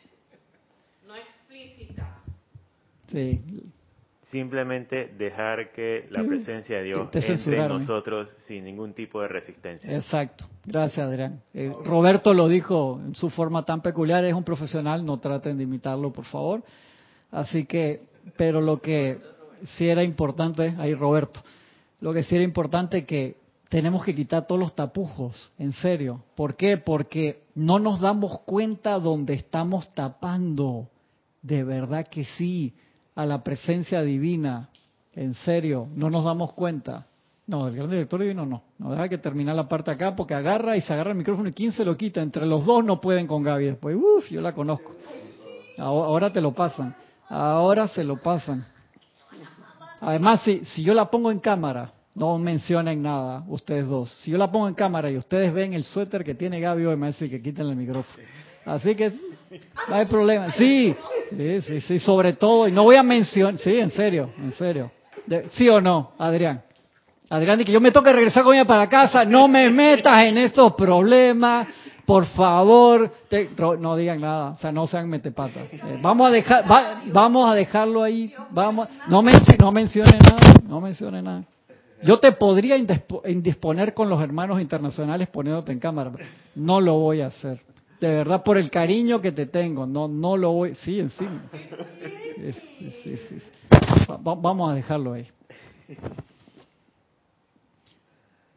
[1.05, 2.19] no explícita.
[3.11, 3.41] Sí.
[4.31, 9.93] Simplemente dejar que la presencia de Dios entre en nosotros sin ningún tipo de resistencia.
[9.93, 10.45] Exacto.
[10.65, 11.41] Gracias, Adrián.
[11.53, 15.63] Eh, Roberto lo dijo en su forma tan peculiar, es un profesional, no traten de
[15.63, 16.63] imitarlo, por favor.
[17.31, 17.99] Así que,
[18.37, 19.17] pero lo que
[19.75, 21.41] sí era importante, ahí Roberto,
[21.99, 23.35] lo que sí era importante que
[23.69, 26.23] tenemos que quitar todos los tapujos, en serio.
[26.35, 26.77] ¿Por qué?
[26.77, 30.89] Porque no nos damos cuenta dónde estamos tapando.
[31.41, 32.73] De verdad que sí,
[33.15, 34.69] a la presencia divina.
[35.13, 37.07] En serio, no nos damos cuenta.
[37.45, 38.63] No, el gran director divino no.
[38.77, 41.53] No deja que terminar la parte acá porque agarra y se agarra el micrófono y
[41.53, 42.21] quién se lo quita.
[42.21, 43.95] Entre los dos no pueden con Gaby después.
[43.95, 44.95] Uf, yo la conozco.
[45.77, 46.95] Ahora te lo pasan.
[47.27, 48.65] Ahora se lo pasan.
[49.99, 54.09] Además, si, si yo la pongo en cámara, no mencionen nada, ustedes dos.
[54.23, 56.97] Si yo la pongo en cámara y ustedes ven el suéter que tiene Gaby hoy,
[56.97, 58.23] me dice que quiten el micrófono.
[58.65, 59.11] Así que
[59.87, 60.51] no hay problema.
[60.53, 60.95] Sí,
[61.29, 62.67] sí, sí, sí, sobre todo.
[62.67, 64.91] Y no voy a mencionar, sí, en serio, en serio.
[65.51, 66.63] ¿Sí o no, Adrián?
[67.29, 70.39] Adrián, y que yo me toque regresar con ella para casa, no me metas en
[70.39, 71.67] estos problemas,
[72.03, 73.11] por favor.
[73.79, 75.65] no digan nada, o sea, no sean metepatas.
[75.71, 76.65] Eh, vamos a dejar,
[77.11, 81.43] vamos a dejarlo ahí, vamos, no, no mencione nada, no mencione nada.
[82.03, 86.11] Yo te podría indisponer con los hermanos internacionales poniéndote en cámara.
[86.55, 87.61] No lo voy a hacer.
[87.99, 89.85] De verdad, por el cariño que te tengo.
[89.85, 90.75] No, no lo voy.
[90.75, 91.43] Sí, encima.
[92.37, 93.37] Sí, sí,
[94.19, 95.27] Vamos a dejarlo ahí.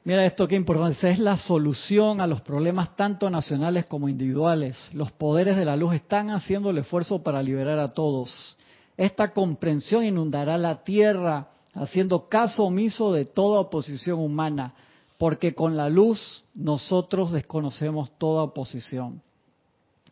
[0.04, 1.08] Mira esto qué importante.
[1.08, 4.90] Es la solución a los problemas tanto nacionales como individuales.
[4.92, 8.56] Los poderes de la luz están haciendo el esfuerzo para liberar a todos.
[8.96, 14.74] Esta comprensión inundará la tierra haciendo caso omiso de toda oposición humana,
[15.18, 19.22] porque con la luz nosotros desconocemos toda oposición.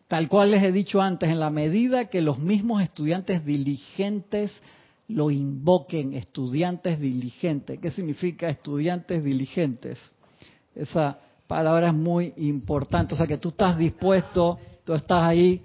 [0.07, 4.53] Tal cual les he dicho antes, en la medida que los mismos estudiantes diligentes
[5.09, 7.79] lo invoquen, estudiantes diligentes.
[7.79, 9.99] ¿Qué significa estudiantes diligentes?
[10.75, 15.62] Esa palabra es muy importante, o sea que tú estás dispuesto, tú estás ahí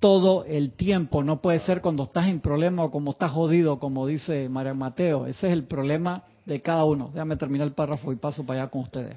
[0.00, 1.22] todo el tiempo.
[1.22, 5.26] No puede ser cuando estás en problema o como estás jodido, como dice María Mateo.
[5.26, 7.10] Ese es el problema de cada uno.
[7.12, 9.16] Déjame terminar el párrafo y paso para allá con ustedes.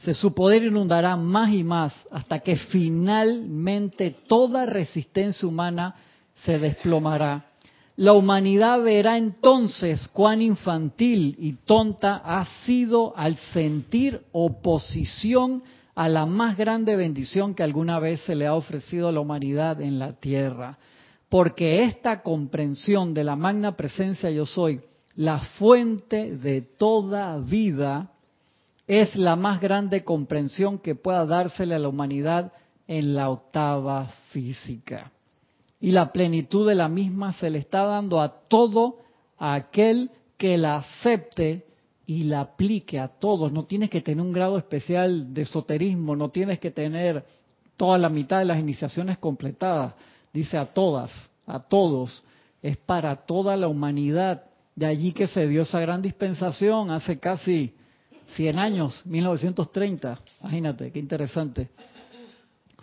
[0.00, 5.96] Se su poder inundará más y más hasta que finalmente toda resistencia humana
[6.44, 7.46] se desplomará.
[7.96, 15.64] La humanidad verá entonces cuán infantil y tonta ha sido al sentir oposición
[15.98, 19.80] a la más grande bendición que alguna vez se le ha ofrecido a la humanidad
[19.80, 20.78] en la tierra.
[21.28, 24.80] Porque esta comprensión de la magna presencia yo soy,
[25.16, 28.12] la fuente de toda vida,
[28.86, 32.52] es la más grande comprensión que pueda dársele a la humanidad
[32.86, 35.10] en la octava física.
[35.80, 38.98] Y la plenitud de la misma se le está dando a todo
[39.36, 41.66] aquel que la acepte
[42.08, 43.52] y la aplique a todos.
[43.52, 47.22] No tienes que tener un grado especial de esoterismo, no tienes que tener
[47.76, 49.92] toda la mitad de las iniciaciones completadas.
[50.32, 52.24] Dice a todas, a todos.
[52.62, 54.44] Es para toda la humanidad.
[54.74, 57.74] De allí que se dio esa gran dispensación hace casi
[58.28, 60.18] 100 años, 1930.
[60.40, 61.68] Imagínate, qué interesante.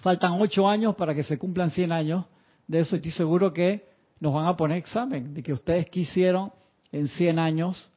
[0.01, 2.25] Faltan 8 años para que se cumplan 100 años
[2.67, 2.95] de eso.
[2.95, 3.87] Estoy seguro que
[4.19, 6.51] nos van a poner examen de que ustedes quisieron
[6.91, 7.91] en 100 años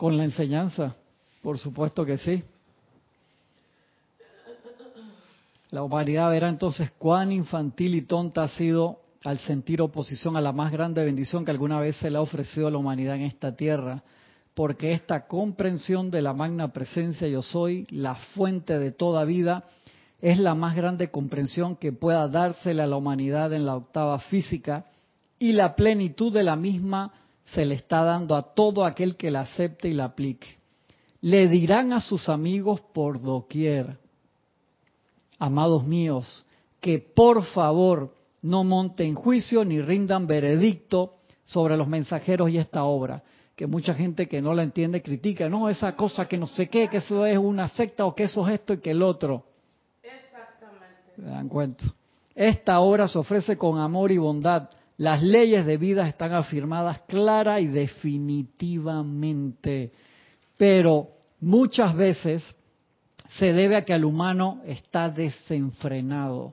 [0.00, 0.94] con la enseñanza.
[1.42, 2.42] Por supuesto que sí.
[5.72, 10.52] La humanidad verá entonces cuán infantil y tonta ha sido al sentir oposición a la
[10.52, 13.54] más grande bendición que alguna vez se le ha ofrecido a la humanidad en esta
[13.54, 14.02] tierra,
[14.54, 19.64] porque esta comprensión de la magna presencia yo soy, la fuente de toda vida,
[20.22, 24.86] es la más grande comprensión que pueda dársele a la humanidad en la octava física
[25.38, 27.12] y la plenitud de la misma
[27.52, 30.48] se le está dando a todo aquel que la acepte y la aplique.
[31.20, 33.98] Le dirán a sus amigos por doquier,
[35.38, 36.44] amados míos,
[36.80, 43.22] que por favor no monten juicio ni rindan veredicto sobre los mensajeros y esta obra.
[43.54, 46.88] Que mucha gente que no la entiende critica, no, esa cosa que no sé qué,
[46.88, 49.44] que eso es una secta o que eso es esto y que el otro.
[50.02, 51.16] Exactamente.
[51.16, 51.84] ¿Se dan cuenta?
[52.34, 54.70] Esta obra se ofrece con amor y bondad.
[55.00, 59.92] Las leyes de vida están afirmadas clara y definitivamente.
[60.58, 61.08] Pero
[61.40, 62.44] muchas veces
[63.30, 66.52] se debe a que el humano está desenfrenado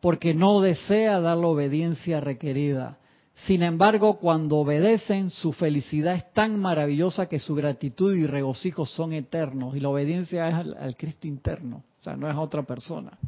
[0.00, 2.98] porque no desea dar la obediencia requerida.
[3.46, 9.12] Sin embargo, cuando obedecen, su felicidad es tan maravillosa que su gratitud y regocijo son
[9.12, 9.76] eternos.
[9.76, 13.18] Y la obediencia es al, Cristo interno, o sea, no es otra persona.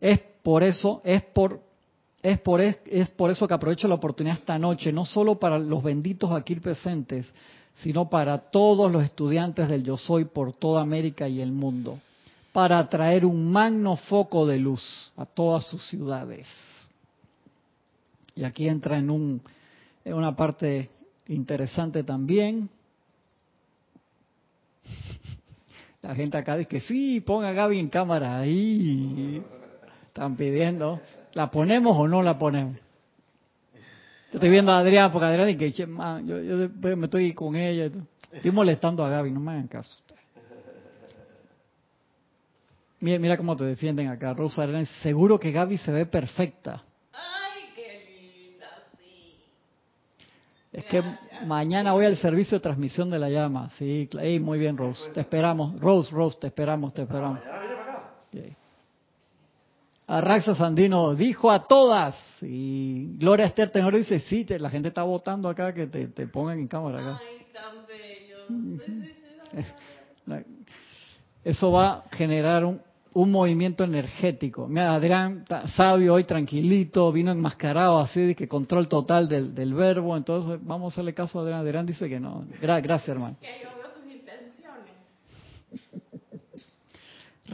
[0.00, 1.60] Es por eso, es por,
[2.24, 5.58] es por, es, es por eso que aprovecho la oportunidad esta noche, no solo para
[5.58, 7.30] los benditos aquí presentes,
[7.74, 11.98] sino para todos los estudiantes del Yo Soy por toda América y el mundo
[12.50, 16.46] para traer un magno foco de luz a todas sus ciudades.
[18.34, 19.42] Y aquí entra en, un,
[20.02, 20.88] en una parte
[21.26, 22.70] interesante también.
[26.00, 29.42] La gente acá dice que sí, ponga a Gaby en cámara ahí.
[30.06, 31.00] Están pidiendo.
[31.34, 32.76] ¿La ponemos o no la ponemos?
[34.32, 37.90] estoy viendo a Adrián, porque Adrián dice que yo, yo me estoy con ella.
[38.32, 39.96] Estoy molestando a Gaby, no me hagan caso.
[42.98, 44.84] Mira, mira cómo te defienden acá, Rosa Arena.
[45.02, 46.82] Seguro que Gaby se ve perfecta.
[47.12, 48.66] Ay, qué linda,
[48.98, 49.36] sí.
[50.72, 51.02] Es que
[51.44, 53.68] mañana voy al servicio de transmisión de la llama.
[53.70, 54.08] Sí,
[54.40, 55.10] muy bien, Rose.
[55.12, 55.78] Te esperamos.
[55.80, 57.40] Rose, Rose, te esperamos, te esperamos.
[60.06, 62.16] Arraxa Sandino dijo a todas.
[62.42, 66.58] Y Gloria Esther Tenor dice, sí, la gente está votando acá que te, te pongan
[66.58, 67.20] en cámara acá.
[67.22, 68.36] Ay, tan bello.
[71.44, 72.80] Eso va a generar un,
[73.14, 74.66] un movimiento energético.
[74.66, 80.16] Mira, Adrián, sabio hoy, tranquilito, vino enmascarado así, de que control total del, del verbo.
[80.16, 81.60] Entonces, vamos a hacerle caso a Adrián.
[81.60, 82.44] Adrián dice que no.
[82.60, 83.36] gracias, hermano.
[83.40, 84.92] Que yo veo tus intenciones.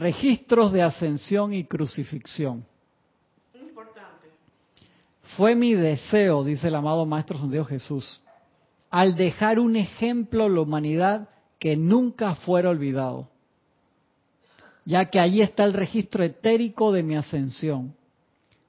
[0.01, 2.65] Registros de ascensión y crucifixión.
[3.53, 4.27] Importante.
[5.37, 8.19] Fue mi deseo, dice el amado Maestro Santiago Jesús,
[8.89, 13.31] al dejar un ejemplo a la humanidad que nunca fuera olvidado
[14.85, 17.95] ya que allí está el registro etérico de mi ascensión.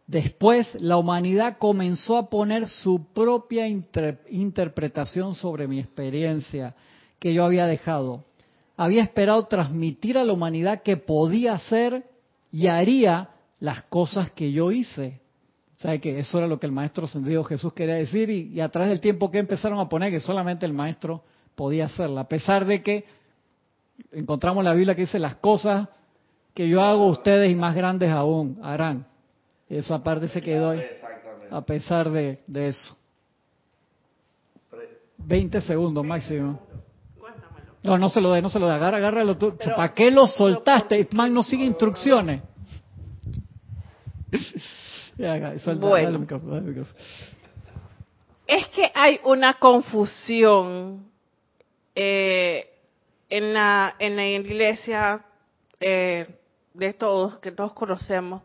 [0.07, 6.75] Después, la humanidad comenzó a poner su propia interpretación sobre mi experiencia
[7.19, 8.25] que yo había dejado.
[8.83, 12.05] Había esperado transmitir a la humanidad que podía hacer
[12.51, 13.29] y haría
[13.61, 15.21] las cosas que yo hice.
[15.79, 18.61] O sea, que eso era lo que el Maestro Ascendido Jesús quería decir y, y
[18.61, 21.23] a través del tiempo que empezaron a poner que solamente el Maestro
[21.55, 22.23] podía hacerla.
[22.23, 23.05] A pesar de que
[24.11, 25.89] encontramos la Biblia que dice las cosas
[26.55, 29.07] que yo hago ustedes y más grandes aún harán.
[29.69, 30.83] Esa parte se quedó ahí,
[31.51, 32.97] a pesar de, eso.
[35.19, 36.61] 20 segundos máximo.
[37.83, 38.75] No, no se lo dé, no se lo dé.
[38.75, 39.57] Agarra, agárralo tú.
[39.57, 41.09] ¿Para qué lo soltaste?
[41.13, 42.43] Man, no sigue instrucciones.
[45.81, 46.27] bueno.
[48.47, 51.07] Es que hay una confusión
[51.95, 52.71] eh,
[53.29, 55.25] en, la, en la iglesia
[55.81, 56.27] eh,
[56.75, 58.43] de todos, que todos conocemos.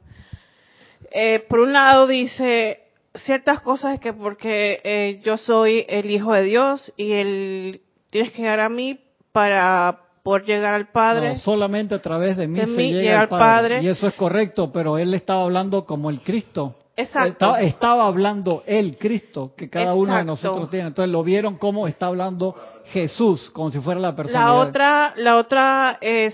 [1.11, 2.81] Eh, por un lado dice
[3.15, 8.41] ciertas cosas que porque eh, yo soy el hijo de Dios y él tienes que
[8.41, 8.99] llegar a mí
[9.37, 11.29] para poder llegar al Padre.
[11.29, 13.83] No, solamente a través de mí se llega, al padre.
[13.83, 16.73] Y eso es correcto, pero él estaba hablando como el Cristo.
[16.95, 17.55] Exacto.
[17.57, 20.87] Estaba, hablando el Cristo que cada uno de nosotros tiene.
[20.87, 24.45] Entonces lo vieron como está hablando Jesús, como si fuera la persona.
[24.45, 26.33] La otra, la otra eh,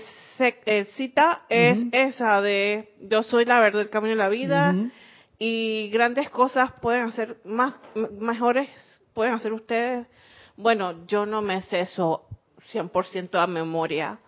[0.96, 4.74] cita es esa de yo soy la verdad, el camino y la vida
[5.38, 7.74] y grandes cosas pueden hacer más
[8.18, 8.70] mejores
[9.12, 10.06] pueden hacer ustedes.
[10.56, 12.22] Bueno, yo no me sé eso
[12.72, 14.18] 100% a memoria,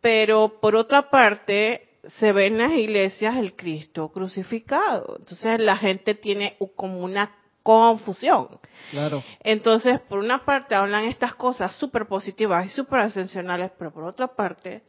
[0.00, 1.88] pero por otra parte
[2.18, 5.16] se ve en las iglesias el Cristo crucificado.
[5.18, 8.48] Entonces la gente tiene como una confusión.
[8.90, 9.22] Claro.
[9.40, 14.28] Entonces, por una parte hablan estas cosas súper positivas y súper ascensionales, pero por otra
[14.28, 14.82] parte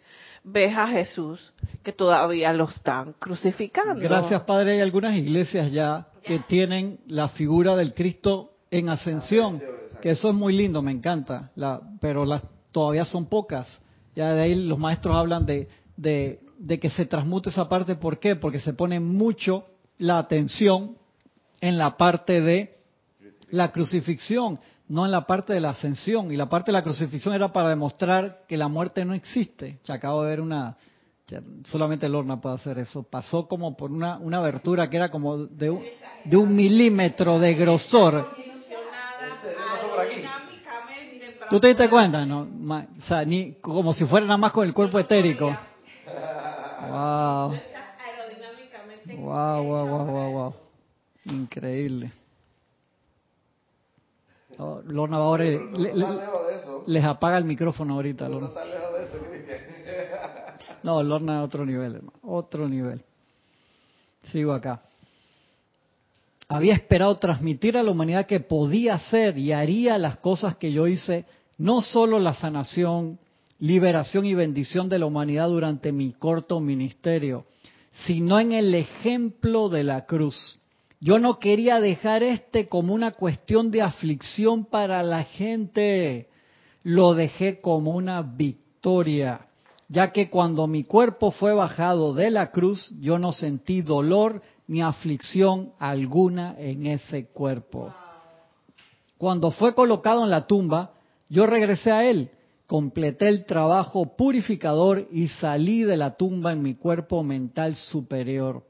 [0.44, 1.52] ves a Jesús
[1.84, 4.00] que todavía lo están crucificando.
[4.00, 4.74] Gracias, Padre.
[4.74, 9.62] Hay algunas iglesias ya que tienen la figura del Cristo en ascensión,
[10.02, 13.82] que eso es muy lindo, me encanta, la, pero las todavía son pocas.
[14.16, 15.68] Ya de ahí los maestros hablan de,
[15.98, 17.96] de que se transmute esa parte.
[17.96, 18.36] ¿Por qué?
[18.36, 19.66] Porque se pone mucho
[19.98, 20.98] la atención
[21.62, 22.78] en la parte de
[23.52, 26.32] la crucifixión, no en la parte de la ascensión.
[26.32, 29.80] Y la parte de la crucifixión era para demostrar que la muerte no existe.
[29.86, 30.78] Ya acabo de ver una...
[31.70, 33.04] solamente Lorna puede hacer eso.
[33.04, 35.70] Pasó como por una, una abertura que era como de
[36.26, 38.28] de un milímetro de grosor.
[41.50, 42.26] ¿Tú te diste cuenta?
[42.26, 45.58] No, o sea, ni como si fuera nada más con el cuerpo etérico.
[46.90, 47.60] Wow.
[49.18, 50.54] Wow, wow, wow, wow, wow.
[51.26, 52.12] Increíble.
[54.60, 55.46] Oh, Lorna ahora
[56.86, 58.28] les apaga el micrófono ahorita.
[58.28, 58.50] Lorna.
[60.84, 62.20] No, Lorna otro nivel, hermano.
[62.24, 63.02] Otro nivel.
[64.24, 64.82] Sigo acá.
[66.48, 70.88] Había esperado transmitir a la humanidad que podía hacer y haría las cosas que yo
[70.88, 71.26] hice,
[71.60, 73.20] no solo la sanación,
[73.60, 77.46] liberación y bendición de la humanidad durante mi corto ministerio,
[78.06, 80.58] sino en el ejemplo de la cruz.
[81.02, 86.30] Yo no quería dejar este como una cuestión de aflicción para la gente,
[86.84, 89.48] lo dejé como una victoria,
[89.90, 94.82] ya que cuando mi cuerpo fue bajado de la cruz, yo no sentí dolor ni
[94.82, 97.94] aflicción alguna en ese cuerpo.
[99.18, 100.94] Cuando fue colocado en la tumba,
[101.30, 102.32] yo regresé a él
[102.70, 108.64] completé el trabajo purificador y salí de la tumba en mi cuerpo mental superior,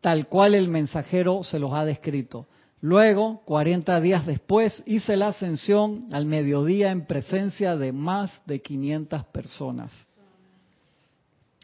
[0.00, 2.48] tal cual el mensajero se los ha descrito.
[2.80, 9.26] Luego, 40 días después, hice la ascensión al mediodía en presencia de más de 500
[9.26, 9.92] personas.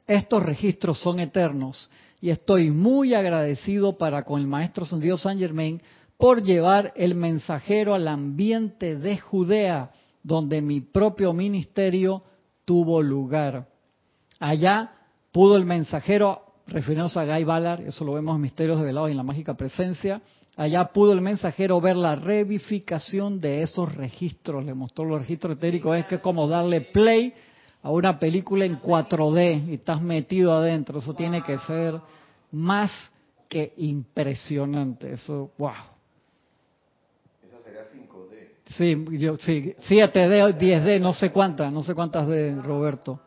[0.06, 5.82] Estos registros son eternos y estoy muy agradecido para con el Maestro Dios San Germain
[6.16, 9.90] por llevar el mensajero al ambiente de Judea
[10.26, 12.20] donde mi propio ministerio
[12.64, 13.68] tuvo lugar.
[14.40, 14.90] Allá
[15.30, 19.18] pudo el mensajero, refiriéndose a Guy Ballard, eso lo vemos en Misterios Develados y en
[19.18, 20.20] la Mágica Presencia,
[20.56, 25.96] allá pudo el mensajero ver la revificación de esos registros, le mostró los registros etéricos,
[25.96, 27.32] es que es como darle play
[27.84, 32.00] a una película en 4D y estás metido adentro, eso tiene que ser
[32.50, 32.90] más
[33.48, 35.95] que impresionante, eso, wow.
[38.74, 43.20] Sí, yo, sí, 7D, 10D, no sé cuántas, no sé cuántas de Roberto.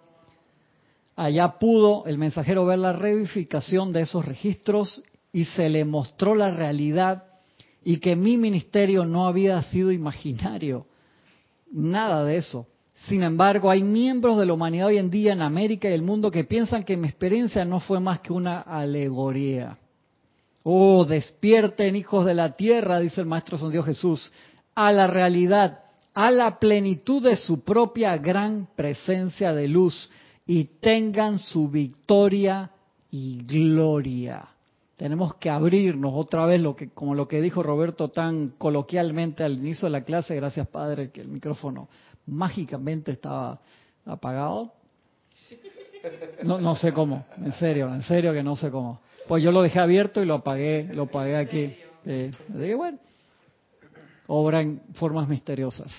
[1.15, 6.49] Allá pudo el mensajero ver la reificación de esos registros y se le mostró la
[6.49, 7.23] realidad
[7.83, 10.85] y que mi ministerio no había sido imaginario.
[11.71, 12.67] Nada de eso.
[13.07, 16.31] Sin embargo, hay miembros de la humanidad hoy en día en América y el mundo
[16.31, 19.77] que piensan que mi experiencia no fue más que una alegoría.
[20.63, 24.31] Oh, despierten hijos de la tierra, dice el Maestro San Jesús
[24.79, 25.81] a la realidad,
[26.13, 30.09] a la plenitud de su propia gran presencia de luz
[30.47, 32.71] y tengan su victoria
[33.11, 34.47] y gloria.
[34.95, 39.57] Tenemos que abrirnos otra vez, lo que, como lo que dijo Roberto tan coloquialmente al
[39.57, 41.89] inicio de la clase, gracias Padre, que el micrófono
[42.25, 43.59] mágicamente estaba
[44.05, 44.71] apagado.
[46.43, 49.01] No, sé cómo, en serio, en serio que no sé cómo.
[49.27, 51.75] Pues yo lo dejé abierto y lo apagué, lo apagué aquí.
[52.05, 52.31] Eh,
[52.77, 52.97] bueno,
[54.29, 55.91] obra en formas misteriosas.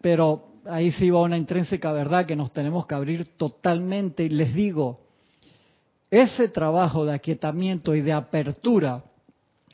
[0.00, 4.24] Pero ahí sí va una intrínseca verdad que nos tenemos que abrir totalmente.
[4.24, 5.00] Y les digo,
[6.10, 9.02] ese trabajo de aquietamiento y de apertura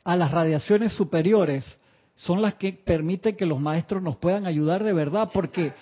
[0.03, 1.77] a las radiaciones superiores
[2.15, 5.73] son las que permiten que los maestros nos puedan ayudar de verdad, porque,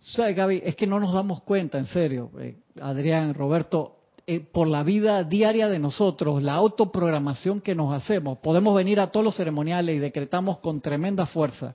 [0.00, 0.62] ¿sabes, Gaby?
[0.64, 3.96] Es que no nos damos cuenta, en serio, eh, Adrián, Roberto,
[4.26, 8.38] eh, por la vida diaria de nosotros, la autoprogramación que nos hacemos.
[8.38, 11.74] Podemos venir a todos los ceremoniales y decretamos con tremenda fuerza.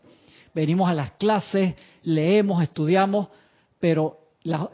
[0.54, 3.28] Venimos a las clases, leemos, estudiamos,
[3.80, 4.18] pero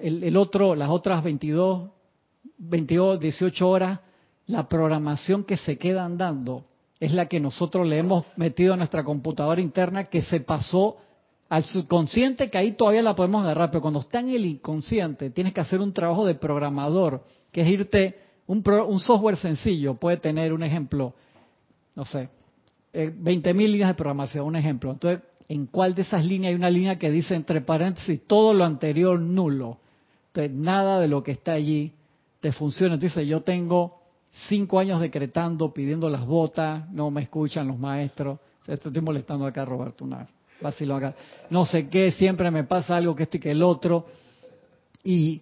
[0.01, 1.89] el, otro, las otras 22,
[2.59, 3.99] 22, 18 horas,
[4.45, 6.65] la programación que se quedan dando
[6.99, 10.97] es la que nosotros le hemos metido a nuestra computadora interna que se pasó
[11.53, 15.53] al subconsciente, que ahí todavía la podemos agarrar, pero cuando está en el inconsciente, tienes
[15.53, 20.51] que hacer un trabajo de programador, que es irte, un, un software sencillo puede tener
[20.51, 21.13] un ejemplo,
[21.93, 22.29] no sé,
[22.91, 24.93] eh, 20.000 líneas de programación, un ejemplo.
[24.93, 28.65] Entonces, ¿en cuál de esas líneas hay una línea que dice entre paréntesis todo lo
[28.65, 29.77] anterior nulo?
[30.29, 31.93] Entonces, nada de lo que está allí
[32.41, 32.95] te funciona.
[32.95, 33.99] Entonces, yo tengo
[34.49, 38.39] cinco años decretando, pidiendo las botas, no me escuchan los maestros.
[38.65, 40.27] Estoy molestando acá, Roberto, una
[40.63, 41.13] vacilo acá.
[41.51, 44.07] No sé qué, siempre me pasa algo que esto y que el otro.
[45.03, 45.41] Y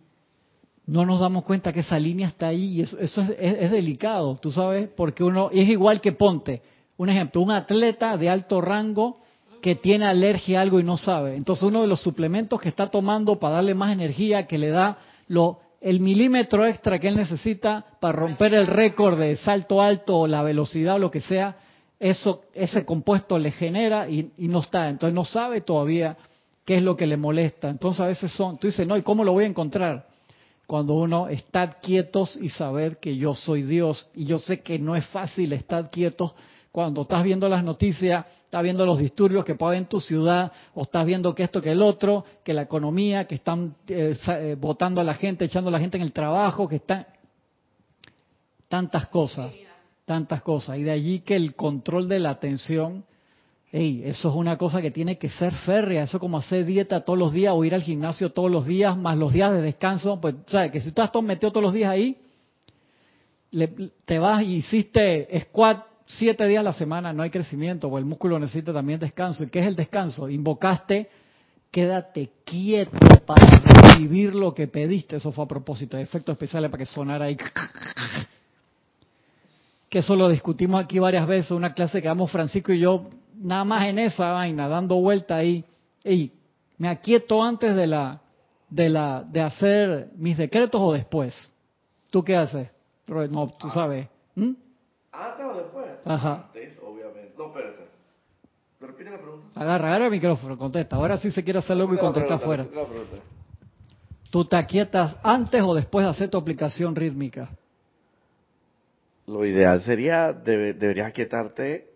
[0.86, 4.38] no nos damos cuenta que esa línea está ahí y eso, eso es, es, delicado,
[4.42, 6.62] tú sabes, porque uno, es igual que ponte,
[6.98, 9.20] un ejemplo, un atleta de alto rango
[9.62, 11.36] que tiene alergia a algo y no sabe.
[11.36, 14.98] Entonces uno de los suplementos que está tomando para darle más energía, que le da
[15.28, 20.28] lo el milímetro extra que él necesita para romper el récord de salto alto o
[20.28, 21.56] la velocidad o lo que sea,
[22.02, 24.90] eso, ese compuesto le genera y, no está.
[24.90, 26.18] Entonces no sabe todavía
[26.66, 27.70] qué es lo que le molesta.
[27.70, 30.08] Entonces a veces son, tú dices, no, ¿y cómo lo voy a encontrar?
[30.66, 34.10] Cuando uno está quietos y saber que yo soy Dios.
[34.16, 36.34] Y yo sé que no es fácil estar quietos
[36.72, 40.52] cuando estás viendo las noticias, estás viendo los disturbios que puede haber en tu ciudad,
[40.74, 44.56] o estás viendo que esto, que el otro, que la economía, que están eh, eh,
[44.58, 47.06] votando a la gente, echando a la gente en el trabajo, que están
[48.70, 49.52] tantas cosas,
[50.06, 50.78] tantas cosas.
[50.78, 53.06] Y de allí que el control de la atención,
[53.72, 57.20] hey, eso es una cosa que tiene que ser férrea, eso como hacer dieta todos
[57.20, 60.36] los días o ir al gimnasio todos los días, más los días de descanso, pues,
[60.48, 60.72] ¿sabes?
[60.72, 62.18] Que si estás metido todos los días ahí,
[64.06, 65.86] te vas y hiciste squat
[66.18, 69.44] siete días a la semana no hay crecimiento o el músculo necesita también descanso.
[69.44, 70.30] ¿Y qué es el descanso?
[70.30, 71.10] Invocaste,
[71.70, 75.18] quédate quieto para recibir lo que pediste.
[75.18, 77.38] Eso fue a propósito, efectos especiales para que sonara ahí.
[79.92, 83.66] Que eso lo discutimos aquí varias veces, una clase que damos Francisco y yo, nada
[83.66, 85.66] más en esa vaina, dando vuelta ahí.
[86.06, 86.32] Y
[86.78, 88.22] me aquieto antes de la,
[88.70, 91.52] de la, de hacer mis decretos o después.
[92.10, 92.70] ¿Tú qué haces?
[93.06, 94.08] No, tú sabes.
[94.36, 94.52] ¿Mm?
[95.12, 95.88] ¿Antes o después?
[96.06, 96.46] Ajá.
[96.46, 97.34] Antes, obviamente.
[97.38, 97.90] No, espérate.
[98.80, 99.60] Repite la pregunta.
[99.60, 100.96] Agarra, agarra el micrófono, contesta.
[100.96, 102.66] Ahora sí se quiere hacer algo y contesta afuera.
[104.30, 107.50] ¿Tú te aquietas antes o después de hacer tu aplicación rítmica?
[109.28, 111.92] Lo ideal sería, deberías aquietarte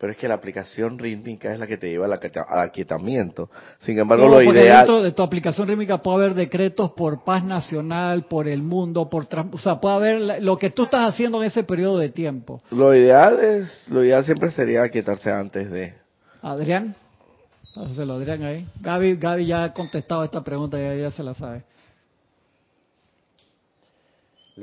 [0.00, 3.50] pero es que la aplicación rítmica es la que te lleva al aquietamiento.
[3.80, 4.78] Sin embargo, lo ideal...
[4.78, 9.26] dentro de tu aplicación rítmica puede haber decretos por paz nacional, por el mundo, por...
[9.52, 12.62] O sea, puede haber lo que tú estás haciendo en ese periodo de tiempo.
[12.70, 15.92] Lo ideal es, lo ideal siempre sería aquietarse antes de...
[16.40, 16.96] Adrián,
[17.74, 18.66] lo Adrián ahí.
[18.80, 21.64] Gaby, Gaby ya ha contestado esta pregunta, ya, ya se la sabe.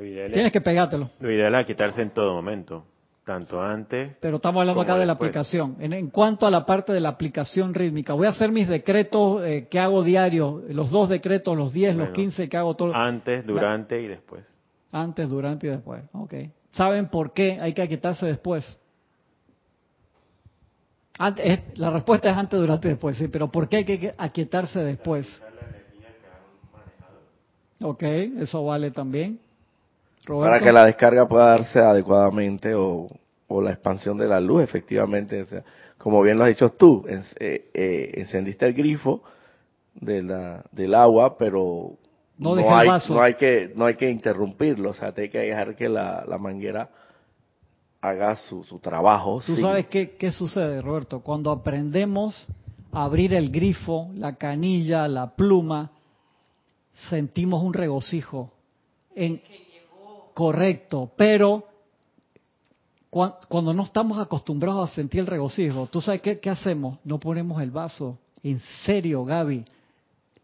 [0.04, 1.10] Tienes que pegártelo.
[1.20, 2.86] Lo ideal es quitarse en todo momento
[3.28, 4.16] tanto antes.
[4.22, 5.76] Pero estamos hablando acá de la aplicación.
[5.80, 9.68] En, cuanto a la parte de la aplicación rítmica, voy a hacer mis decretos eh,
[9.70, 12.96] que hago diario, los dos decretos, los 10, los 15 que hago todo.
[12.96, 14.46] Antes, durante y después.
[14.94, 16.04] Antes, durante y después.
[16.14, 16.36] Ok.
[16.72, 18.80] ¿Saben por qué hay que aquietarse después?
[21.20, 24.80] Antes, la respuesta es antes, durante y después, sí, pero ¿por qué hay que aquietarse
[24.80, 25.42] después?
[27.82, 29.40] Ok, eso vale también.
[30.28, 33.10] Para que la descarga pueda darse adecuadamente o,
[33.50, 35.46] la expansión de la luz, efectivamente.
[35.98, 39.24] como bien lo has dicho tú, eh, eh, encendiste el grifo
[39.96, 41.94] de la, del agua, pero
[42.38, 45.88] no, hay, no, hay, que no hay que interrumpirlo, o sea, hay que dejar que
[45.88, 46.90] la, manguera
[48.02, 49.42] haga su, su trabajo.
[49.46, 51.22] ¿Tú sabes qué, qué sucede, Roberto?
[51.22, 52.48] Cuando aprendemos
[52.92, 55.92] a abrir el grifo, la canilla, la pluma,
[57.10, 58.52] sentimos un regocijo.
[59.16, 59.42] En,
[60.38, 61.66] Correcto, pero
[63.10, 67.00] cuando no estamos acostumbrados a sentir el regocijo, ¿tú sabes qué, hacemos?
[67.04, 68.20] No ponemos el vaso.
[68.44, 69.66] En serio, Gaby.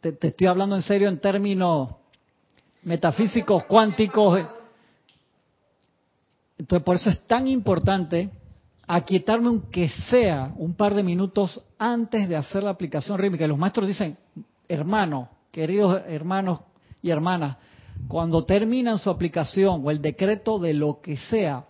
[0.02, 1.90] Te, estoy hablando en serio en términos
[2.82, 4.44] metafísicos, cuánticos.
[6.58, 8.32] Entonces, por eso es tan importante
[8.88, 13.46] aquietarme aunque sea un par de minutos antes de hacer la aplicación rítmica.
[13.46, 14.18] Los maestros dicen,
[14.68, 16.62] hermano, queridos hermanos
[17.04, 17.58] y hermanas,
[18.08, 21.66] cuando terminan su aplicación o el decreto de lo que sea,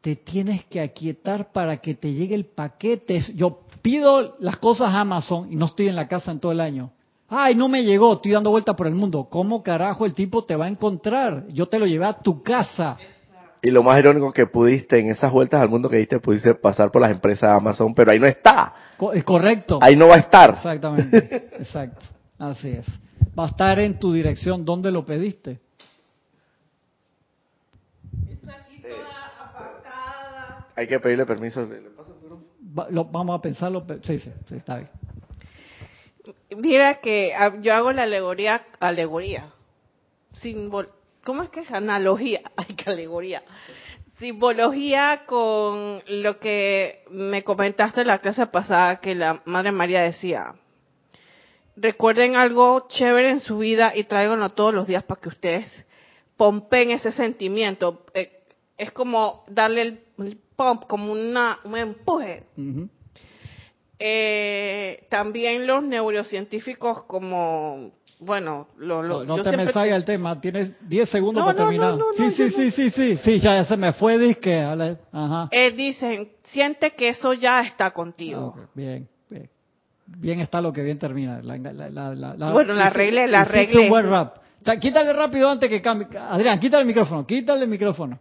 [0.00, 3.20] te tienes que aquietar para que te llegue el paquete.
[3.34, 6.60] Yo pido las cosas a Amazon y no estoy en la casa en todo el
[6.60, 6.90] año.
[7.28, 9.28] Ay, no me llegó, estoy dando vuelta por el mundo.
[9.28, 11.44] ¿Cómo carajo el tipo te va a encontrar?
[11.48, 12.96] Yo te lo llevé a tu casa.
[13.60, 16.90] Y lo más irónico que pudiste en esas vueltas al mundo que diste, pudiste pasar
[16.90, 18.72] por las empresas de Amazon, pero ahí no está.
[19.12, 19.78] Es correcto.
[19.82, 20.54] Ahí no va a estar.
[20.54, 21.48] Exactamente.
[21.58, 22.06] Exacto.
[22.38, 22.86] Así es
[23.38, 25.60] va a estar en tu dirección donde lo pediste.
[28.28, 31.68] Está aquí toda apartada, hay que pedirle permiso.
[32.90, 33.86] lo, vamos a pensarlo.
[34.02, 34.90] Sí, sí, sí, está bien.
[36.56, 39.50] Mira que ah, yo hago la alegoría, alegoría,
[41.24, 41.70] ¿cómo es que es?
[41.70, 43.42] Analogía, ay, que alegoría.
[44.18, 50.56] Simbología con lo que me comentaste en la clase pasada que la Madre María decía.
[51.80, 55.86] Recuerden algo chévere en su vida y tráiganlo todos los días para que ustedes
[56.36, 58.04] pompen ese sentimiento.
[58.14, 58.32] Eh,
[58.76, 62.44] es como darle el, pump, como una, un empuje.
[63.98, 70.72] Eh, también los neurocientíficos como bueno, lo, lo, no, te me salga el tema, tienes
[70.88, 71.96] 10 segundos para terminar.
[72.16, 74.58] sí, sí, sí, sí, sí, sí, ya, se me fue, disque.
[74.58, 75.48] Ajá.
[75.52, 78.56] Eh, dicen, siente que eso ya está contigo.
[78.74, 79.08] bien.
[80.16, 81.40] Bien está lo que bien termina.
[81.42, 83.80] bueno, la regla, la regla.
[83.80, 84.38] un buen rap.
[84.80, 86.08] Quítale rápido antes que cambie.
[86.18, 88.18] Adrián, quítale el micrófono, quítale el micrófono.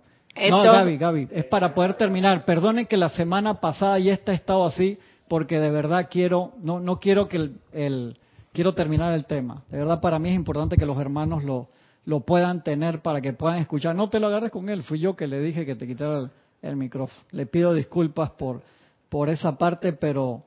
[0.50, 2.46] no, Gaby, Gaby, es para poder terminar.
[2.46, 7.00] Perdonen que la semana pasada ya está estado así, porque de verdad quiero, no, no
[7.00, 8.16] quiero que el
[8.58, 9.62] quiero terminar el tema.
[9.70, 11.70] De verdad, para mí es importante que los hermanos lo,
[12.06, 13.96] lo puedan tener para que puedan escuchar.
[13.96, 16.32] No te lo agarres con él, fui yo que le dije que te quitara
[16.64, 17.22] el, micrófono.
[17.30, 18.64] Le pido disculpas por,
[19.10, 20.44] por esa parte, pero...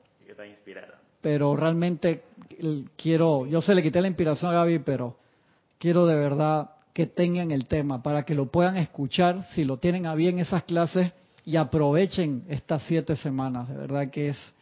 [1.21, 2.23] Pero realmente
[2.97, 5.17] quiero, yo se le quité la inspiración a Gaby, pero
[5.77, 10.07] quiero de verdad que tengan el tema para que lo puedan escuchar, si lo tienen
[10.07, 11.11] a bien esas clases
[11.45, 13.69] y aprovechen estas siete semanas.
[13.69, 14.53] De verdad que es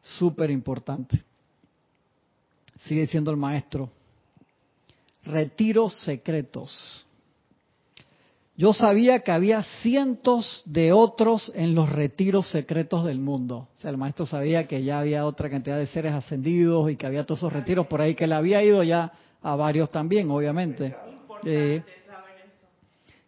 [0.00, 1.22] súper importante
[2.86, 3.90] sigue siendo el maestro.
[5.24, 7.03] Retiros secretos.
[8.56, 13.68] Yo sabía que había cientos de otros en los retiros secretos del mundo.
[13.74, 17.06] O sea, el maestro sabía que ya había otra cantidad de seres ascendidos y que
[17.06, 20.94] había todos esos retiros por ahí, que él había ido ya a varios también, obviamente.
[21.42, 21.82] Eh,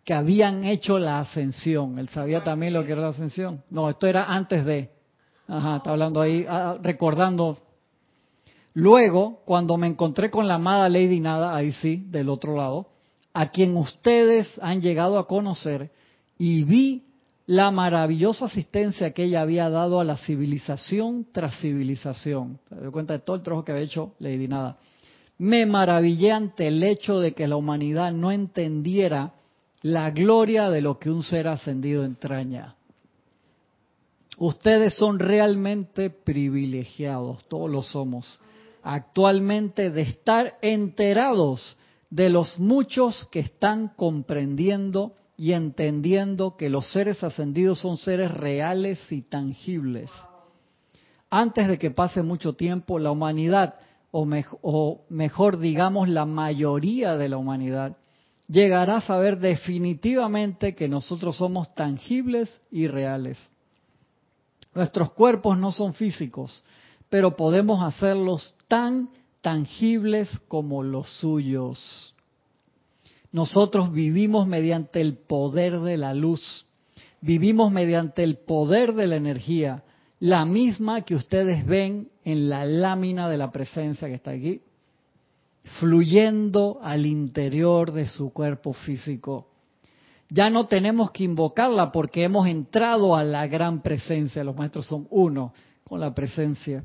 [0.05, 1.99] que habían hecho la ascensión.
[1.99, 3.65] Él sabía también lo que era la ascensión.
[3.71, 4.91] No, esto era antes de.
[5.49, 7.59] Ajá, está hablando ahí, ah, recordando
[8.77, 12.87] Luego, cuando me encontré con la amada Lady Nada, ahí sí, del otro lado,
[13.37, 15.91] a quien ustedes han llegado a conocer,
[16.39, 17.03] y vi
[17.45, 22.59] la maravillosa asistencia que ella había dado a la civilización tras civilización.
[22.67, 24.79] Se dio cuenta de todo el trabajo que había hecho Lady Nada.
[25.37, 29.35] Me maravillé ante el hecho de que la humanidad no entendiera
[29.83, 32.75] la gloria de lo que un ser ascendido entraña.
[34.39, 38.41] Ustedes son realmente privilegiados, todos lo somos
[38.83, 41.77] actualmente de estar enterados
[42.17, 49.13] de los muchos que están comprendiendo y entendiendo que los seres ascendidos son seres reales
[49.13, 50.11] y tangibles.
[51.29, 53.75] Antes de que pase mucho tiempo, la humanidad,
[54.13, 57.99] o, mejor digamos la mayoría de la humanidad,
[58.49, 63.39] llegará a saber definitivamente que nosotros somos tangibles y reales.
[64.75, 66.65] Nuestros cuerpos no son físicos,
[67.11, 69.11] pero podemos hacerlos tan
[69.43, 72.15] tangibles como los suyos.
[73.33, 76.67] Nosotros vivimos mediante el poder de la luz,
[77.21, 79.85] vivimos mediante el poder de la energía,
[80.21, 84.63] la misma que ustedes ven en la lámina de la presencia que está aquí,
[85.79, 89.49] fluyendo al interior de su cuerpo físico.
[90.31, 95.07] Ya no tenemos que invocarla porque hemos entrado a la gran presencia, los maestros son
[95.11, 95.53] uno
[95.85, 96.85] con la presencia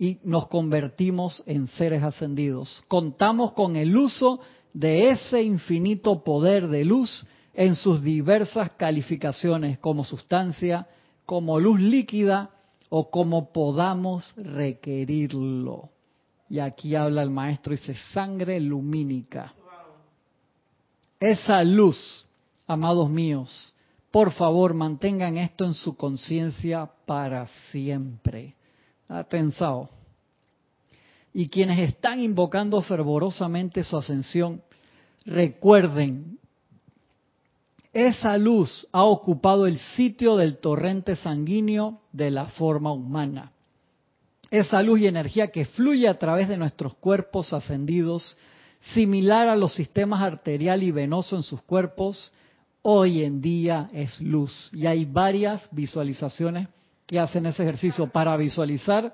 [0.00, 2.82] y nos convertimos en seres ascendidos.
[2.88, 4.40] Contamos con el uso
[4.72, 10.86] de ese infinito poder de luz en sus diversas calificaciones como sustancia,
[11.26, 12.48] como luz líquida
[12.88, 15.90] o como podamos requerirlo.
[16.48, 19.52] Y aquí habla el maestro, dice sangre lumínica.
[21.20, 22.24] Esa luz,
[22.66, 23.74] amados míos,
[24.10, 28.54] por favor mantengan esto en su conciencia para siempre
[29.10, 29.88] ha pensado.
[31.34, 34.62] Y quienes están invocando fervorosamente su ascensión,
[35.26, 36.38] recuerden,
[37.92, 43.52] esa luz ha ocupado el sitio del torrente sanguíneo de la forma humana.
[44.50, 48.36] Esa luz y energía que fluye a través de nuestros cuerpos ascendidos,
[48.80, 52.32] similar a los sistemas arterial y venoso en sus cuerpos,
[52.82, 54.70] hoy en día es luz.
[54.72, 56.68] Y hay varias visualizaciones
[57.10, 59.12] que hacen ese ejercicio para visualizar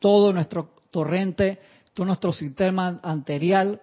[0.00, 1.60] todo nuestro torrente,
[1.94, 3.80] todo nuestro sistema anterior,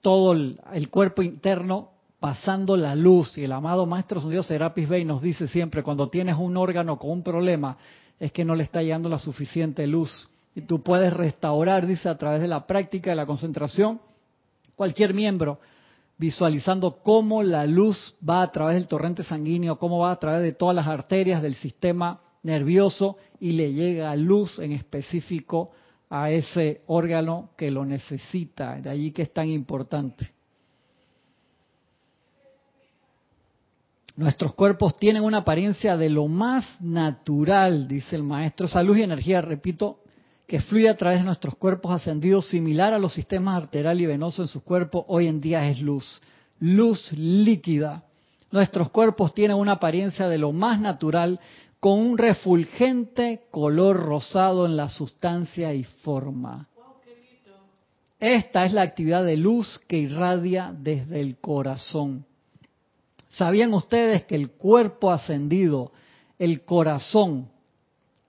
[0.00, 1.88] todo el, cuerpo interno
[2.20, 3.36] pasando la luz.
[3.36, 7.10] Y el amado Maestro Dios Serapis Bey nos dice siempre, cuando tienes un órgano con
[7.10, 7.78] un problema,
[8.20, 10.30] es que no le está llegando la suficiente luz.
[10.54, 14.00] Y tú puedes restaurar, dice, a través de la práctica, de la concentración,
[14.76, 15.58] cualquier miembro
[16.16, 20.52] visualizando cómo la luz va a través del torrente sanguíneo, cómo va a través de
[20.52, 25.70] todas las arterias del sistema nervioso y le llega luz en específico
[26.10, 28.80] a ese órgano que lo necesita.
[28.80, 30.30] De allí que es tan importante.
[34.14, 38.66] Nuestros cuerpos tienen una apariencia de lo más natural, dice el maestro.
[38.66, 40.00] Esa luz y energía, repito,
[40.46, 44.42] que fluye a través de nuestros cuerpos ascendidos, similar a los sistemas arterial y venoso
[44.42, 46.20] en su cuerpo, hoy en día es luz.
[46.60, 48.04] Luz líquida.
[48.50, 51.40] Nuestros cuerpos tienen una apariencia de lo más natural,
[51.82, 56.68] con un refulgente color rosado en la sustancia y forma.
[58.20, 62.24] Esta es la actividad de luz que irradia desde el corazón.
[63.30, 65.90] ¿Sabían ustedes que el cuerpo ascendido,
[66.38, 67.48] el corazón,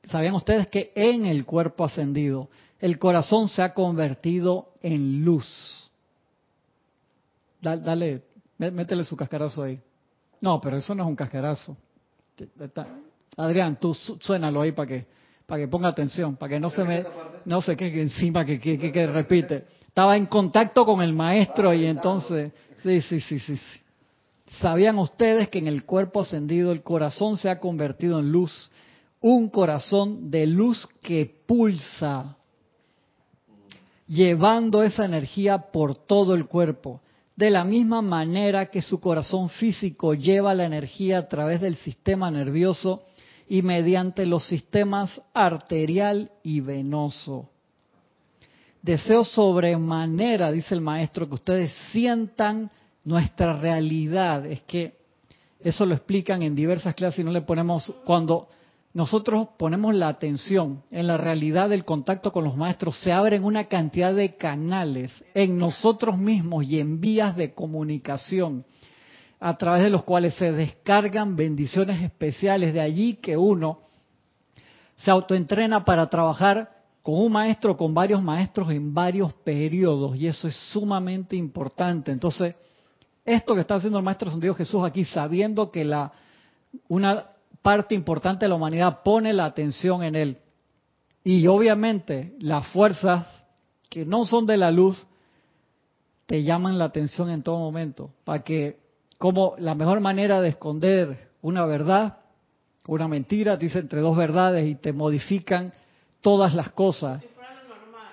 [0.06, 2.49] sabían ustedes que en el cuerpo ascendido,
[2.80, 5.91] el corazón se ha convertido en luz?
[7.62, 8.24] Dale,
[8.58, 9.80] métele su cascarazo ahí.
[10.41, 11.78] No, pero eso no es un cascarazo.
[13.38, 15.14] Adrián, tú suénalo ahí para que
[15.46, 17.06] para que ponga atención, para que no se me
[17.46, 19.66] no sé qué encima que, que, que, repite.
[19.88, 23.80] Estaba en contacto con el maestro y entonces sí, sí, sí, sí, sí.
[24.60, 28.72] ¿Sabían ustedes que en el cuerpo ascendido el corazón se ha convertido en luz?
[29.20, 32.38] Un corazón de luz que pulsa,
[34.08, 37.02] llevando esa energía por todo el cuerpo
[37.36, 42.30] de la misma manera que su corazón físico lleva la energía a través del sistema
[42.30, 43.04] nervioso
[43.48, 47.50] y mediante los sistemas arterial y venoso.
[48.82, 52.70] Deseo sobremanera, dice el maestro, que ustedes sientan
[53.06, 54.46] nuestra realidad.
[54.46, 54.98] Es que
[55.62, 58.50] eso lo explican en diversas clases y no le ponemos, cuando
[58.94, 63.66] nosotros ponemos la atención en la realidad del contacto con los maestros, se abren una
[63.66, 68.66] cantidad de canales en nosotros mismos y en vías de comunicación
[69.46, 73.80] a través de los cuales se descargan bendiciones especiales de allí que uno
[74.96, 76.72] se autoentrena para trabajar
[77.02, 82.10] con un maestro, con varios maestros en varios periodos y eso es sumamente importante.
[82.14, 82.56] Entonces,
[83.26, 86.14] esto que está haciendo el maestro Santiago Jesús aquí, sabiendo que la
[86.88, 87.26] una
[87.62, 90.38] parte importante de la humanidad pone la atención en él.
[91.22, 93.28] Y obviamente las fuerzas
[93.89, 95.06] que no son de la luz
[96.28, 98.83] te llaman la atención en todo momento, para que
[99.24, 102.18] como la mejor manera de esconder una verdad,
[102.88, 105.72] una mentira, dice entre dos verdades y te modifican
[106.20, 107.24] todas las cosas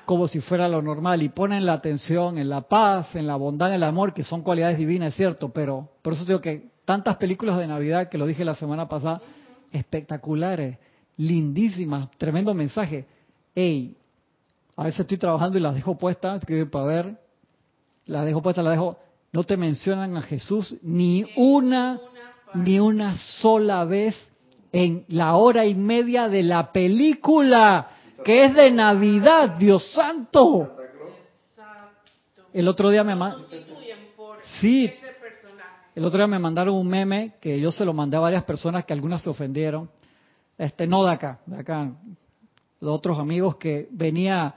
[0.04, 3.70] como si fuera lo normal y ponen la atención en la paz, en la bondad,
[3.70, 7.16] en el amor, que son cualidades divinas, es cierto, pero por eso digo que tantas
[7.16, 9.20] películas de Navidad que lo dije la semana pasada,
[9.72, 10.78] espectaculares,
[11.16, 13.04] lindísimas, tremendo mensaje.
[13.52, 13.96] Ey,
[14.76, 16.40] a veces estoy trabajando y las dejo puestas,
[16.70, 17.20] para ver,
[18.06, 18.96] las dejo puestas, las dejo,
[19.32, 22.00] no te mencionan a Jesús ni una,
[22.54, 24.16] ni una sola vez
[24.72, 27.90] en la hora y media de la película,
[28.24, 30.76] que es de Navidad, Dios santo.
[32.52, 33.16] El otro día me
[34.60, 34.92] Sí,
[35.94, 38.84] el otro día me mandaron un meme que yo se lo mandé a varias personas
[38.84, 39.90] que algunas se ofendieron.
[40.58, 41.92] Este, no de acá, de acá,
[42.80, 44.54] de otros amigos que venía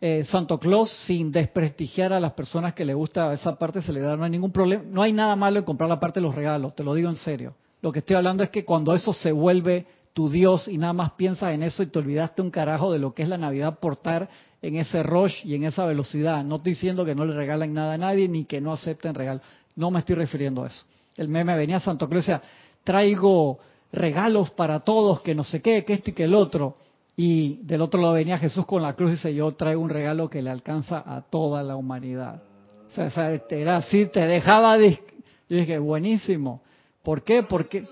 [0.00, 4.00] eh, Santo Claus sin desprestigiar a las personas que le gusta esa parte se le
[4.00, 6.34] da, no hay ningún problema, no hay nada malo en comprar la parte de los
[6.34, 7.54] regalos, te lo digo en serio.
[7.80, 11.12] Lo que estoy hablando es que cuando eso se vuelve tu Dios y nada más
[11.12, 14.30] piensas en eso y te olvidaste un carajo de lo que es la Navidad portar
[14.62, 16.42] en ese rush y en esa velocidad.
[16.42, 19.42] No estoy diciendo que no le regalen nada a nadie ni que no acepten regalos.
[19.74, 20.86] No me estoy refiriendo a eso.
[21.16, 22.40] El meme venía a Santo decía,
[22.82, 23.58] traigo
[23.92, 26.76] regalos para todos, que no sé qué, que esto y que el otro.
[27.16, 30.28] Y del otro lado venía Jesús con la cruz y dice, yo traigo un regalo
[30.28, 32.42] que le alcanza a toda la humanidad.
[32.88, 34.76] O sea, era así, te dejaba...
[34.78, 36.62] Yo dije, buenísimo.
[37.02, 37.42] ¿Por qué?
[37.42, 37.86] Porque...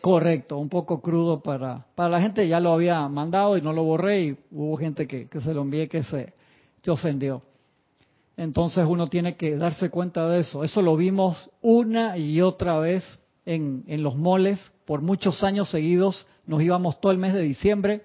[0.00, 3.84] Correcto, un poco crudo para, para la gente, ya lo había mandado y no lo
[3.84, 6.32] borré y hubo gente que, que se lo envié que se,
[6.82, 7.42] se ofendió.
[8.36, 10.64] Entonces uno tiene que darse cuenta de eso.
[10.64, 13.04] Eso lo vimos una y otra vez
[13.46, 14.58] en, en los moles.
[14.86, 18.02] Por muchos años seguidos nos íbamos todo el mes de diciembre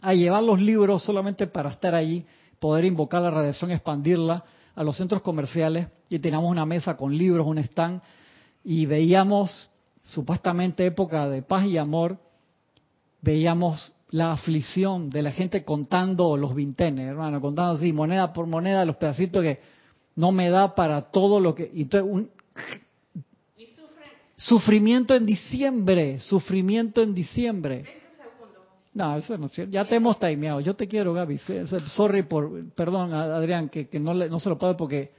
[0.00, 2.24] a llevar los libros solamente para estar allí,
[2.58, 4.44] poder invocar la radiación, expandirla
[4.74, 5.88] a los centros comerciales.
[6.08, 8.00] Y teníamos una mesa con libros, un stand
[8.64, 9.70] y veíamos
[10.02, 12.18] supuestamente época de paz y amor,
[13.20, 18.84] veíamos la aflicción de la gente contando los vintenes, hermano, contando así, moneda por moneda,
[18.84, 19.60] los pedacitos que
[20.16, 21.70] no me da para todo lo que...
[21.74, 22.30] Entonces, un,
[24.36, 27.97] sufrimiento en diciembre, sufrimiento en diciembre.
[28.94, 29.72] No, eso no es cierto.
[29.72, 30.60] Ya te hemos timeado.
[30.60, 31.38] Yo te quiero, Gaby.
[31.88, 35.12] Sorry por, perdón, Adrián, que, no, le, no se lo puedo porque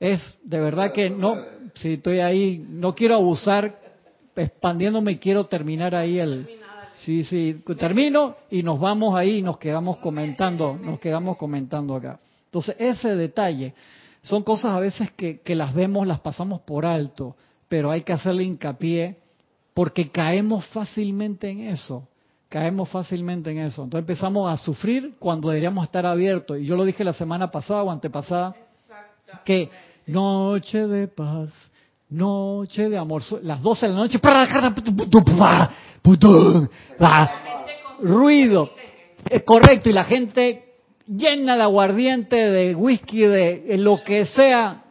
[0.00, 1.36] es de verdad que no,
[1.74, 3.78] si estoy ahí, no quiero abusar
[4.36, 6.48] expandiéndome y quiero terminar ahí el...
[6.94, 12.20] Sí, sí, termino y nos vamos ahí y nos quedamos comentando, nos quedamos comentando acá.
[12.44, 13.74] Entonces, ese detalle,
[14.22, 17.34] son cosas a veces que, que las vemos, las pasamos por alto,
[17.68, 19.16] pero hay que hacerle hincapié
[19.72, 22.06] porque caemos fácilmente en eso
[22.54, 23.82] caemos fácilmente en eso.
[23.82, 26.56] Entonces empezamos a sufrir cuando deberíamos estar abiertos.
[26.56, 28.54] Y yo lo dije la semana pasada o antepasada,
[29.44, 29.68] que
[30.06, 31.50] noche de paz,
[32.10, 34.20] noche de amor, las 12 de la noche,
[38.00, 38.70] ruido,
[39.28, 40.74] es correcto, y la gente
[41.08, 44.84] llena de aguardiente, de whisky, de lo que sea,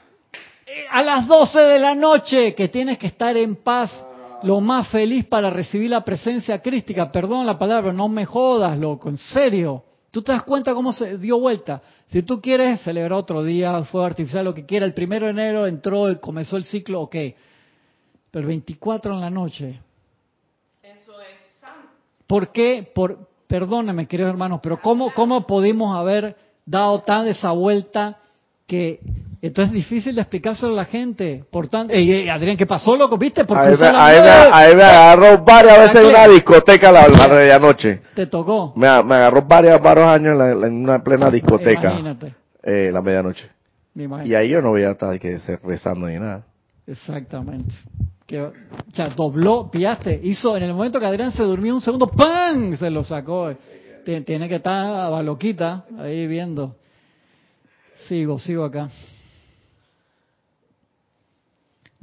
[0.91, 3.89] a las 12 de la noche, que tienes que estar en paz
[4.43, 7.11] lo más feliz para recibir la presencia crística.
[7.11, 9.83] Perdón la palabra, no me jodas, loco, en serio.
[10.11, 11.81] ¿Tú te das cuenta cómo se dio vuelta?
[12.07, 15.65] Si tú quieres celebrar otro día, fuego artificial, lo que quiera, el primero de enero
[15.65, 17.15] entró y comenzó el ciclo, ok.
[18.29, 19.79] Pero el 24 en la noche.
[20.83, 21.89] Eso es santo.
[22.27, 22.87] ¿Por qué?
[22.93, 26.35] Por, perdóname, queridos hermanos, pero ¿cómo, cómo pudimos haber
[26.65, 28.19] dado tan esa vuelta
[28.67, 28.99] que
[29.47, 31.43] entonces es difícil de explicárselo a la gente.
[31.51, 33.17] Por tanto, Adrián, ¿qué pasó, loco?
[33.17, 33.43] ¿Viste?
[33.43, 38.01] Por ahí, me, ahí, me, agarró varias veces en una discoteca la, la medianoche.
[38.15, 38.71] ¿Te tocó?
[38.77, 41.89] Me, me agarró varios, varios años en, en una plena discoteca.
[41.89, 42.35] Imagínate.
[42.63, 43.49] Eh, la medianoche.
[44.23, 46.45] Y ahí yo no voy a estar que rezando ni nada.
[46.87, 47.73] Exactamente.
[48.25, 48.53] Que, o
[48.93, 52.77] sea, dobló, pillaste, hizo, en el momento que Adrián se durmió un segundo, ¡pam!
[52.77, 53.53] Se lo sacó.
[54.05, 56.77] Tiene que estar a loquita ahí viendo.
[58.07, 58.89] Sigo, sigo acá.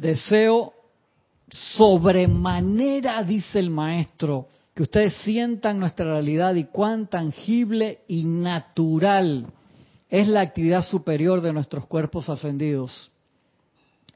[0.00, 0.72] Deseo
[1.50, 9.52] sobremanera, dice el maestro, que ustedes sientan nuestra realidad y cuán tangible y natural
[10.08, 13.12] es la actividad superior de nuestros cuerpos ascendidos.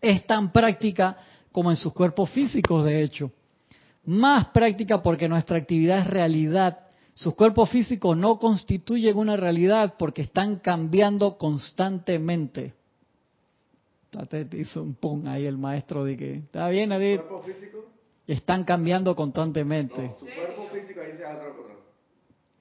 [0.01, 1.18] Es tan práctica
[1.53, 3.30] como en sus cuerpos físicos, de hecho.
[4.07, 6.78] Más práctica porque nuestra actividad es realidad.
[7.12, 12.72] Sus cuerpos físicos no constituyen una realidad porque están cambiando constantemente
[14.52, 16.90] hizo un pum ahí el maestro de que, ¿está bien?
[16.90, 17.84] ¿Su cuerpo físico?
[18.26, 20.12] Están cambiando constantemente.
[20.18, 21.24] su cuerpo físico, ahí se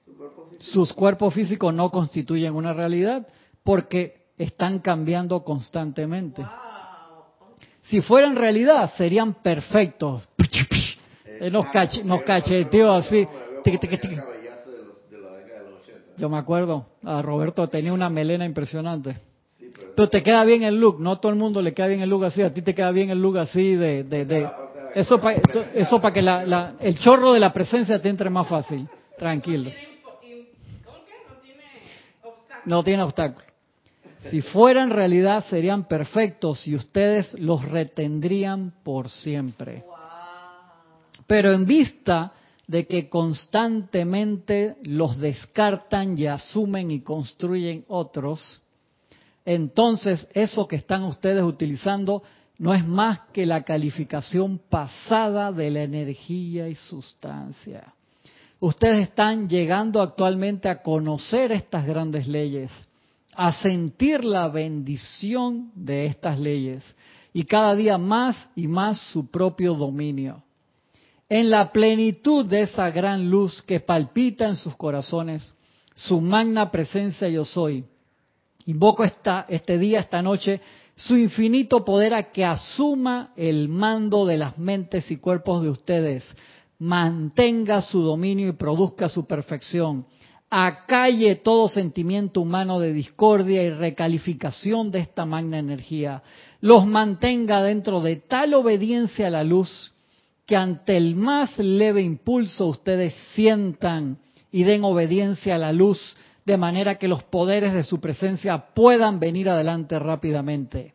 [0.04, 0.64] ¿Su cuerpo físico?
[0.64, 3.26] Sus cuerpos físicos no constituyen una realidad
[3.62, 6.44] porque están cambiando constantemente.
[7.82, 10.28] Si fueran realidad, serían perfectos.
[11.26, 13.26] Eh, nos, cache, nos cacheteó así.
[16.16, 19.16] Yo me acuerdo, a Roberto tenía una melena impresionante.
[19.96, 22.24] Pero te queda bien el look, no todo el mundo le queda bien el look
[22.24, 24.04] así, a ti te queda bien el look así de...
[24.04, 24.48] de,
[24.94, 25.40] eso para
[25.74, 28.88] eso para que la, el chorro de la presencia te entre más fácil,
[29.18, 29.70] tranquilo.
[32.64, 33.44] No tiene obstáculo.
[34.30, 39.84] Si fueran realidad serían perfectos y ustedes los retendrían por siempre.
[41.26, 42.32] Pero en vista
[42.66, 48.62] de que constantemente los descartan y asumen y construyen otros,
[49.44, 52.22] entonces eso que están ustedes utilizando
[52.58, 57.92] no es más que la calificación pasada de la energía y sustancia.
[58.60, 62.70] Ustedes están llegando actualmente a conocer estas grandes leyes,
[63.34, 66.82] a sentir la bendición de estas leyes
[67.32, 70.42] y cada día más y más su propio dominio.
[71.28, 75.54] En la plenitud de esa gran luz que palpita en sus corazones,
[75.94, 77.84] su magna presencia yo soy,
[78.66, 80.60] Invoco esta, este día, esta noche,
[80.96, 86.24] su infinito poder a que asuma el mando de las mentes y cuerpos de ustedes,
[86.78, 90.06] mantenga su dominio y produzca su perfección,
[90.48, 96.22] acalle todo sentimiento humano de discordia y recalificación de esta magna energía,
[96.60, 99.92] los mantenga dentro de tal obediencia a la luz
[100.46, 104.18] que ante el más leve impulso ustedes sientan
[104.52, 109.18] y den obediencia a la luz de manera que los poderes de su presencia puedan
[109.18, 110.94] venir adelante rápidamente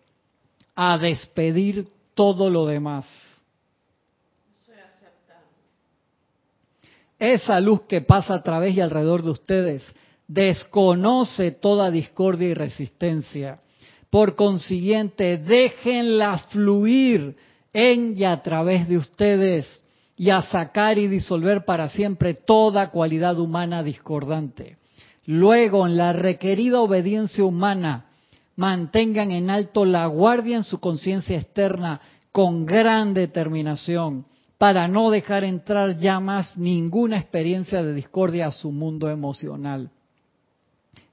[0.76, 3.06] a despedir todo lo demás.
[7.18, 9.94] Esa luz que pasa a través y alrededor de ustedes
[10.26, 13.60] desconoce toda discordia y resistencia.
[14.10, 17.36] Por consiguiente, déjenla fluir
[17.74, 19.84] en y a través de ustedes
[20.16, 24.79] y a sacar y disolver para siempre toda cualidad humana discordante.
[25.30, 28.06] Luego, en la requerida obediencia humana,
[28.56, 32.02] mantengan en alto la guardia en su conciencia externa
[32.32, 34.26] con gran determinación
[34.58, 39.92] para no dejar entrar ya más ninguna experiencia de discordia a su mundo emocional.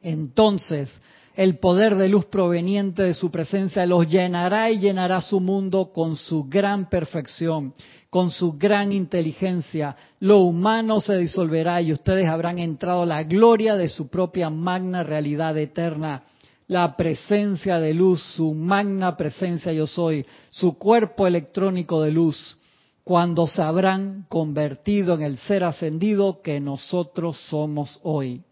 [0.01, 0.89] Entonces,
[1.37, 6.16] el poder de luz proveniente de su presencia los llenará y llenará su mundo con
[6.16, 7.74] su gran perfección,
[8.09, 9.95] con su gran inteligencia.
[10.18, 15.59] Lo humano se disolverá y ustedes habrán entrado la gloria de su propia magna realidad
[15.59, 16.24] eterna.
[16.68, 22.57] La presencia de luz, su magna presencia yo soy, su cuerpo electrónico de luz,
[23.05, 28.43] cuando se habrán convertido en el ser ascendido que nosotros somos hoy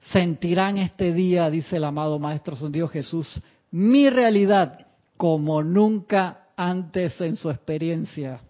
[0.00, 3.40] sentirán este día, dice el amado Maestro Ascendido Jesús,
[3.70, 4.86] mi realidad
[5.16, 8.40] como nunca antes en su experiencia.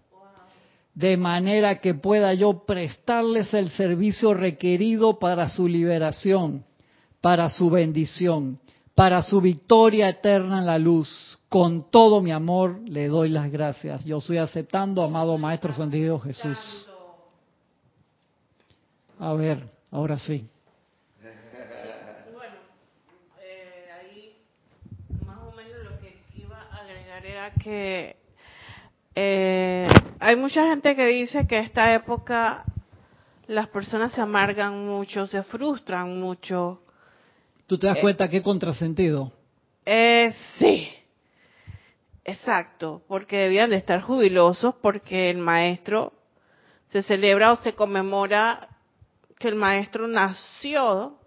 [0.93, 6.65] De manera que pueda yo prestarles el servicio requerido para su liberación,
[7.21, 8.59] para su bendición,
[8.95, 11.39] para su victoria eterna en la luz.
[11.47, 14.03] Con todo mi amor le doy las gracias.
[14.03, 16.57] Yo estoy aceptando, amado Maestro Ascendido Jesús.
[19.19, 20.49] A ver, ahora sí.
[27.49, 28.15] Que
[29.15, 29.87] eh,
[30.19, 32.63] hay mucha gente que dice que esta época
[33.47, 36.81] las personas se amargan mucho, se frustran mucho.
[37.67, 39.31] ¿Tú te das eh, cuenta qué contrasentido?
[39.85, 40.87] Eh, sí,
[42.23, 46.13] exacto, porque debían de estar jubilosos porque el maestro
[46.89, 48.67] se celebra o se conmemora
[49.39, 51.17] que el maestro nació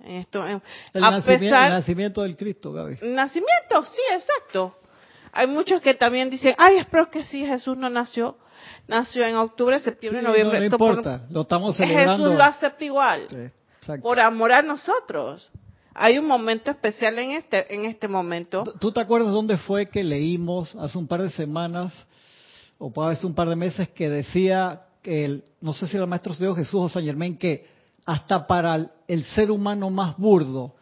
[0.00, 0.60] en esto, el,
[0.94, 2.98] nacimiento, el nacimiento del Cristo, Gaby.
[3.02, 4.76] Nacimiento, sí, exacto.
[5.36, 8.36] Hay muchos que también dicen, ay, espero que sí, Jesús no nació.
[8.86, 10.60] Nació en octubre, septiembre, noviembre.
[10.60, 12.24] No, importa, lo estamos celebrando.
[12.24, 13.52] Jesús lo acepta igual.
[14.00, 15.50] por amor a nosotros.
[15.92, 18.62] Hay un momento especial en este, en este momento.
[18.78, 21.92] ¿Tú te acuerdas dónde fue que leímos hace un par de semanas,
[22.78, 26.04] o puede ser un par de meses, que decía que, el, no sé si era
[26.04, 27.66] el Maestro Dios Jesús o San Germán, que
[28.06, 30.74] hasta para el ser humano más burdo,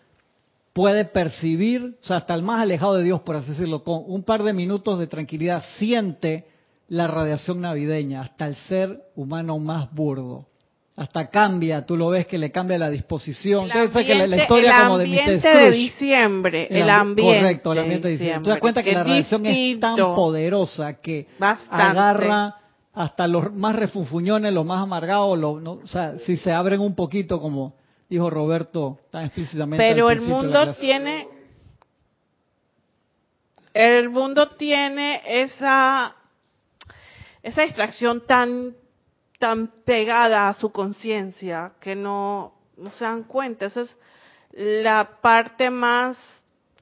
[0.72, 4.22] puede percibir, o sea, hasta el más alejado de Dios, por así decirlo, con un
[4.22, 6.46] par de minutos de tranquilidad, siente
[6.88, 10.46] la radiación navideña, hasta el ser humano más burdo.
[10.94, 13.64] Hasta cambia, tú lo ves que le cambia la disposición.
[13.64, 17.38] El ambiente, que la, historia como de, de diciembre, el, ambiente.
[17.38, 18.44] Correcto, el ambiente de diciembre.
[18.44, 21.28] Tú das cuenta que, la radiación es tan poderosa que
[21.70, 22.56] agarra
[22.92, 27.74] hasta los más refunfuñones, los más amargados, o sea, si se abren un poquito como
[28.12, 29.82] dijo Roberto tan explícitamente.
[29.82, 31.28] Pero el mundo tiene,
[33.72, 36.14] el mundo tiene esa,
[37.42, 38.76] esa distracción tan,
[39.38, 43.64] tan pegada a su conciencia que no, no se dan cuenta.
[43.64, 43.96] Esa es
[44.52, 46.18] la parte más,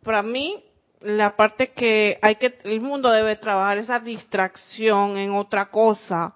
[0.03, 0.65] para mí,
[1.01, 6.35] la parte que hay que, el mundo debe trabajar esa distracción en otra cosa.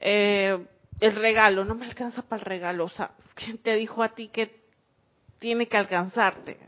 [0.00, 0.56] Eh,
[1.00, 4.28] el regalo, no me alcanza para el regalo, o sea, ¿quién te dijo a ti
[4.28, 4.60] que
[5.38, 6.58] tiene que alcanzarte?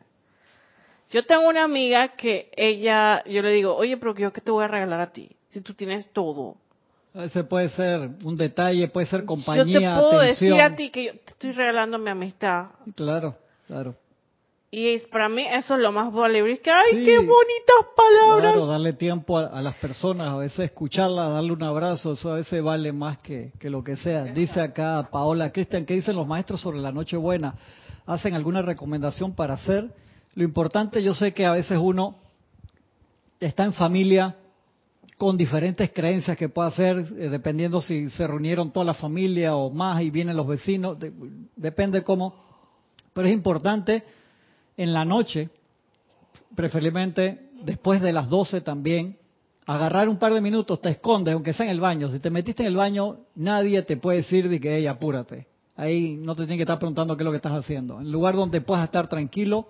[1.10, 4.64] Yo tengo una amiga que ella, yo le digo, oye, pero yo qué te voy
[4.64, 6.56] a regalar a ti, si tú tienes todo.
[7.12, 11.04] Ese puede ser un detalle, puede ser compañía, Yo te puedo decir a ti que
[11.06, 12.66] yo te estoy regalando mi amistad.
[12.94, 13.96] Claro, claro.
[14.72, 16.60] Y para mí eso es lo más valiente.
[16.60, 18.52] que, ¡ay, qué bonitas palabras!
[18.52, 22.62] Claro, darle tiempo a, las personas, a veces escucharlas, darle un abrazo, eso a veces
[22.62, 24.24] vale más que, que lo que sea.
[24.26, 27.56] Dice acá Paola Cristian, ¿qué dicen los maestros sobre la Nochebuena?
[28.06, 29.92] ¿Hacen alguna recomendación para hacer?
[30.34, 32.18] Lo importante, yo sé que a veces uno
[33.40, 34.36] está en familia
[35.18, 39.68] con diferentes creencias que puede hacer, eh, dependiendo si se reunieron toda la familia o
[39.68, 40.96] más y vienen los vecinos,
[41.56, 42.48] depende cómo.
[43.12, 44.04] Pero es importante
[44.80, 45.50] en la noche,
[46.56, 49.18] preferiblemente después de las 12 también,
[49.66, 52.10] agarrar un par de minutos, te escondes, aunque sea en el baño.
[52.10, 55.46] Si te metiste en el baño, nadie te puede decir de que, hey, apúrate.
[55.76, 58.00] Ahí no te tienen que estar preguntando qué es lo que estás haciendo.
[58.00, 59.68] En lugar donde puedas estar tranquilo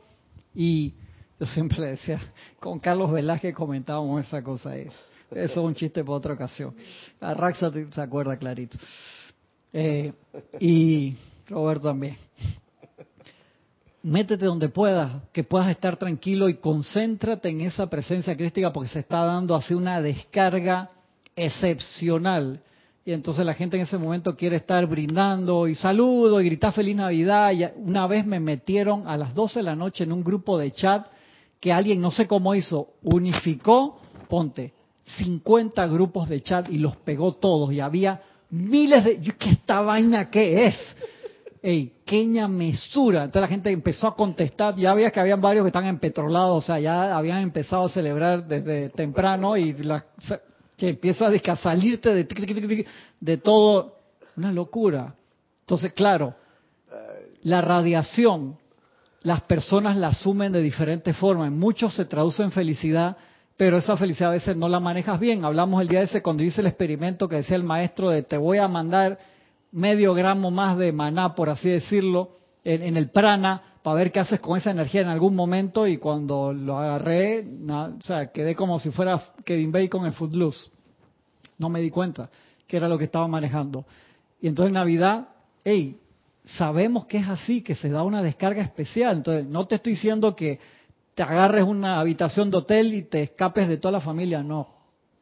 [0.55, 0.95] y
[1.41, 2.21] yo siempre le decía,
[2.61, 4.87] con Carlos Velázquez comentábamos esa cosa ahí.
[5.33, 6.73] Eso es un chiste para otra ocasión.
[7.21, 8.79] A Raxa se acuerda clarito.
[9.73, 10.13] Eh,
[10.61, 11.17] y
[11.49, 12.17] Roberto también
[14.03, 19.01] métete donde puedas, que puedas estar tranquilo y concéntrate en esa presencia crística porque se
[19.01, 20.89] está dando así una descarga
[21.37, 22.63] excepcional.
[23.05, 26.97] Y entonces la gente en ese momento quiere estar brindando y saludo y gritar feliz
[26.97, 27.53] Navidad.
[27.53, 30.71] Y una vez me metieron a las 12 de la noche en un grupo de
[30.71, 31.07] chat
[31.59, 34.73] que alguien, no sé cómo hizo, unificó, ponte,
[35.19, 37.73] 50 grupos de chat y los pegó todos.
[37.73, 39.21] Y había miles de...
[39.39, 40.77] ¿Qué esta vaina qué es?
[41.63, 43.25] Ey, queña mesura.
[43.25, 46.67] Entonces la gente empezó a contestar, ya había que habían varios que están empetrolados, o
[46.67, 50.05] sea, ya habían empezado a celebrar desde temprano y la,
[50.77, 52.87] que empieza a salirte de,
[53.21, 53.97] de todo,
[54.37, 55.15] una locura.
[55.61, 56.35] Entonces, claro,
[57.43, 58.59] la radiación
[59.23, 61.49] las personas la asumen de diferentes formas.
[61.49, 63.17] En muchos se traduce en felicidad,
[63.57, 65.45] pero esa felicidad a veces no la manejas bien.
[65.45, 68.59] Hablamos el día ese cuando hice el experimento que decía el maestro de te voy
[68.59, 69.19] a mandar
[69.73, 72.33] medio gramo más de maná, por así decirlo,
[72.65, 76.53] en, el prana para ver qué haces con esa energía en algún momento y cuando
[76.53, 80.71] lo agarré, o sea, quedé como si fuera Kevin Bacon en Footloose.
[81.59, 82.31] No me di cuenta
[82.67, 83.87] que era lo que estaba manejando.
[84.41, 85.29] Y entonces en Navidad,
[85.65, 85.99] hey,
[86.45, 89.19] sabemos que es así, que se da una descarga especial.
[89.19, 90.61] Entonces, no te estoy diciendo que
[91.15, 94.69] te agarres una habitación de hotel y te escapes de toda la familia, no.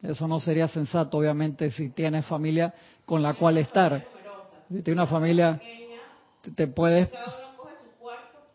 [0.01, 2.73] Eso no sería sensato, obviamente, si tienes familia
[3.05, 4.18] con la cual estar.
[4.69, 5.59] Si tienes una familia,
[6.55, 7.09] te puedes...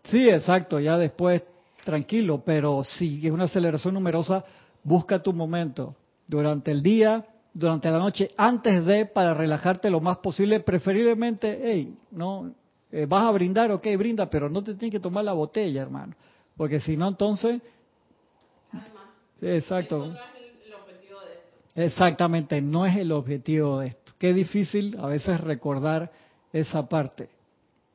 [0.04, 1.42] Sí, exacto, ya después
[1.84, 4.44] tranquilo, pero si es una aceleración numerosa,
[4.82, 5.96] busca tu momento
[6.26, 11.96] durante el día, durante la noche, antes de, para relajarte lo más posible, preferiblemente, hey,
[12.10, 12.54] no,
[12.92, 16.14] eh, vas a brindar, ok, brinda, pero no te tienes que tomar la botella, hermano,
[16.56, 17.60] porque si no, entonces...
[19.40, 20.06] Sí, exacto.
[20.06, 20.20] No es
[20.66, 21.80] el objetivo de esto.
[21.80, 24.03] Exactamente, no es el objetivo de esto.
[24.18, 26.10] Qué difícil a veces recordar
[26.52, 27.28] esa parte.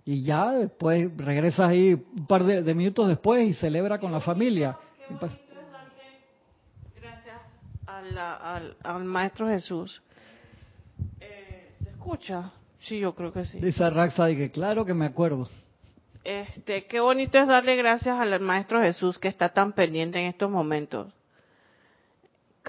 [0.06, 4.78] Y ya después regresas ahí un par de, minutos después y celebra con la familia.
[7.00, 7.42] Gracias
[7.86, 10.02] al, al, Maestro Jesús.
[11.20, 12.52] Eh, ¿Se escucha?
[12.82, 13.60] Sí, yo creo que sí.
[13.60, 15.48] Dice Raxa, que claro que me acuerdo.
[16.24, 20.50] Este, qué bonito es darle gracias al Maestro Jesús que está tan pendiente en estos
[20.50, 21.14] momentos.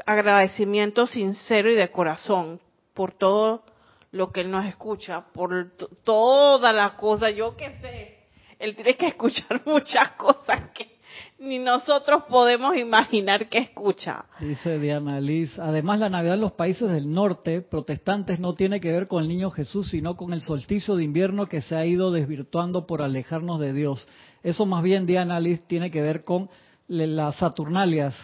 [0.06, 2.60] Agradecimiento sincero y de corazón
[2.94, 3.64] por todo
[4.12, 5.72] lo que él nos escucha, por
[6.04, 8.18] todas las cosas, yo qué sé,
[8.58, 11.00] él tiene que escuchar muchas cosas que
[11.38, 14.26] ni nosotros podemos imaginar que escucha.
[14.40, 18.92] Dice Diana Liz, además la Navidad en los países del norte protestantes no tiene que
[18.92, 22.10] ver con el niño Jesús, sino con el solsticio de invierno que se ha ido
[22.10, 24.06] desvirtuando por alejarnos de Dios.
[24.42, 26.50] Eso más bien, Diana Liz, tiene que ver con
[26.88, 28.16] las Saturnalias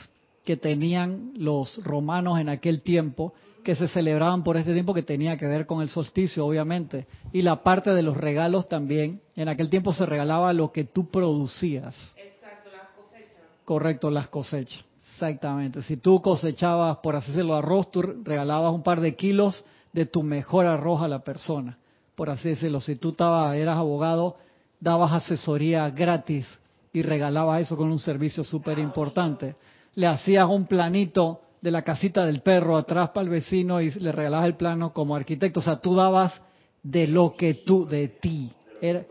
[0.44, 3.34] que tenían los romanos en aquel tiempo
[3.66, 7.08] que se celebraban por este tiempo que tenía que ver con el solsticio, obviamente.
[7.32, 9.20] Y la parte de los regalos también.
[9.34, 12.14] En aquel tiempo se regalaba lo que tú producías.
[12.16, 13.42] Exacto, las cosechas.
[13.64, 14.84] Correcto, las cosechas.
[15.10, 15.82] Exactamente.
[15.82, 20.22] Si tú cosechabas, por así decirlo, arroz, tú regalabas un par de kilos de tu
[20.22, 21.76] mejor arroz a la persona.
[22.14, 22.78] Por así decirlo.
[22.78, 24.36] Si tú estabas, eras abogado,
[24.78, 26.46] dabas asesoría gratis
[26.92, 29.56] y regalabas eso con un servicio súper importante.
[29.96, 34.12] Le hacías un planito de la casita del perro atrás para el vecino y le
[34.12, 35.60] regalabas el plano como arquitecto.
[35.60, 36.40] O sea, tú dabas
[36.82, 38.50] de lo que tú, de ti.
[38.80, 39.04] Era,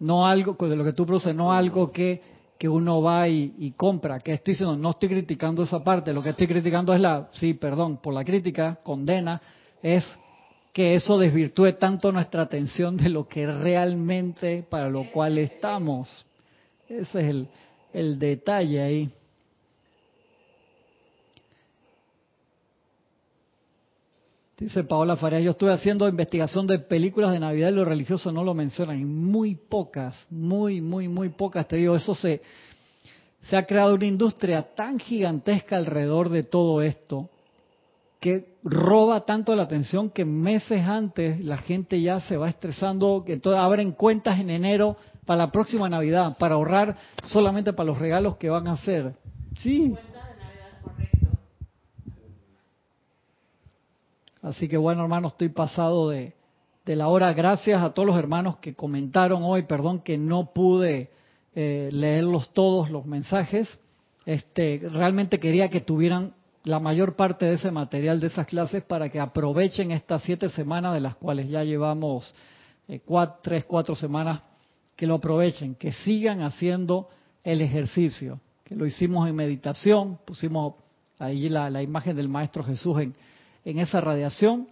[0.00, 2.20] no algo, de lo que tú produces, no algo que,
[2.58, 4.20] que uno va y, compra.
[4.20, 6.12] Que estoy diciendo, no estoy criticando esa parte.
[6.12, 9.40] Lo que estoy criticando es la, sí, perdón, por la crítica, condena,
[9.82, 10.04] es
[10.72, 16.26] que eso desvirtúe tanto nuestra atención de lo que realmente para lo cual estamos.
[16.88, 17.48] Ese es el,
[17.92, 19.10] el detalle ahí.
[24.58, 28.42] Dice Paola Faria, yo estuve haciendo investigación de películas de Navidad y lo religioso no
[28.42, 29.04] lo mencionan.
[29.04, 31.68] muy pocas, muy, muy, muy pocas.
[31.68, 32.42] Te digo, eso se,
[33.42, 37.30] se ha creado una industria tan gigantesca alrededor de todo esto
[38.20, 43.34] que roba tanto la atención que meses antes la gente ya se va estresando, que
[43.34, 48.36] entonces abren cuentas en enero para la próxima Navidad, para ahorrar solamente para los regalos
[48.38, 49.14] que van a hacer.
[49.58, 49.94] Sí.
[54.42, 56.34] Así que bueno, hermanos, estoy pasado de,
[56.86, 57.32] la hora.
[57.34, 59.64] Gracias a todos los hermanos que comentaron hoy.
[59.64, 61.10] Perdón que no pude
[61.54, 63.78] eh, leerlos todos los mensajes.
[64.24, 66.32] Este, realmente quería que tuvieran
[66.64, 70.94] la mayor parte de ese material de esas clases para que aprovechen estas siete semanas
[70.94, 72.34] de las cuales ya llevamos
[72.88, 73.00] eh,
[73.42, 74.40] tres, cuatro semanas,
[74.96, 77.08] que lo aprovechen, que sigan haciendo
[77.44, 80.74] el ejercicio, que lo hicimos en meditación, pusimos
[81.18, 83.14] ahí la, la imagen del Maestro Jesús en,
[83.68, 84.66] en esa radiación,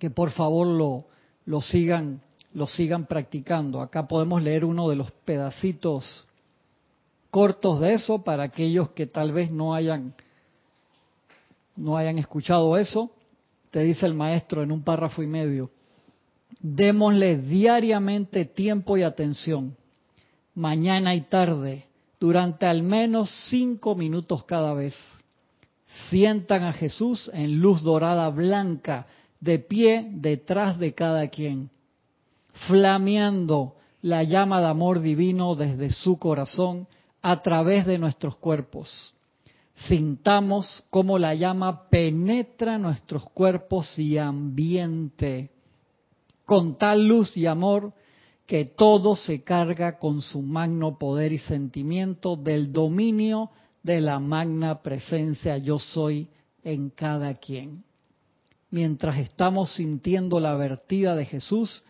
[0.00, 2.20] que por favor lo, sigan
[2.52, 3.80] lo sigan practicando.
[3.80, 6.26] Acá podemos leer uno de los pedacitos
[7.30, 10.12] cortos de eso para aquellos que tal vez no hayan
[11.76, 13.12] no hayan escuchado eso.
[13.70, 15.70] Te dice el maestro en un párrafo y medio.
[16.58, 19.76] Démosle diariamente tiempo y atención,
[20.56, 21.84] mañana y tarde,
[22.18, 24.96] durante al menos cinco minutos cada vez
[26.08, 29.06] sientan a Jesús en luz dorada blanca,
[29.40, 31.70] de pie detrás de cada quien,
[32.68, 36.86] flameando la llama de amor divino desde su corazón
[37.22, 39.14] a través de nuestros cuerpos.
[39.88, 45.50] Sintamos cómo la llama penetra nuestros cuerpos y ambiente,
[46.44, 47.94] con tal luz y amor
[48.46, 53.50] que todo se carga con su magno poder y sentimiento del dominio
[53.82, 56.28] de la magna presencia yo soy
[56.62, 57.84] en cada quien.
[58.70, 61.82] Mientras estamos sintiendo la vertida de Jesús,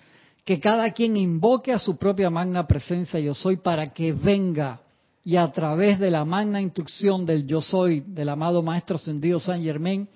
[0.45, 4.81] que cada quien invoque a su propia magna presencia yo soy para que venga
[5.23, 9.63] y a través de la magna instrucción del yo soy del amado Maestro Ascendido San
[9.63, 10.09] Germain,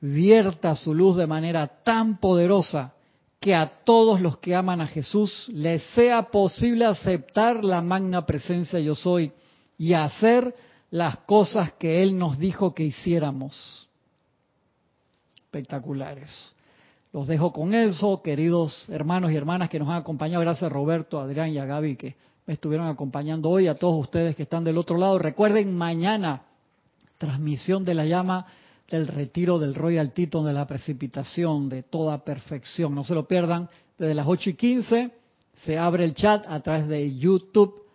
[0.00, 2.94] vierta su luz de manera tan poderosa
[3.40, 8.80] que a todos los que aman a Jesús les sea posible aceptar la magna presencia
[8.80, 9.32] yo soy
[9.76, 10.54] y hacer
[10.90, 13.88] las cosas que Él nos dijo que hiciéramos.
[15.36, 16.54] Espectaculares.
[17.12, 20.42] Los dejo con eso, queridos hermanos y hermanas que nos han acompañado.
[20.42, 22.16] Gracias Roberto, Adrián y a Gaby que
[22.46, 23.66] me estuvieron acompañando hoy.
[23.66, 25.18] A todos ustedes que están del otro lado.
[25.18, 26.42] Recuerden, mañana,
[27.16, 28.46] transmisión de la llama
[28.90, 32.94] del retiro del Royal Teton de la precipitación de toda perfección.
[32.94, 35.10] No se lo pierdan, desde las 8 y 15
[35.64, 37.87] se abre el chat a través de YouTube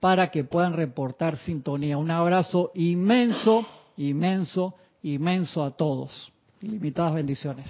[0.00, 1.98] para que puedan reportar sintonía.
[1.98, 3.66] Un abrazo inmenso,
[3.96, 6.32] inmenso, inmenso a todos.
[6.60, 7.68] Ilimitadas bendiciones.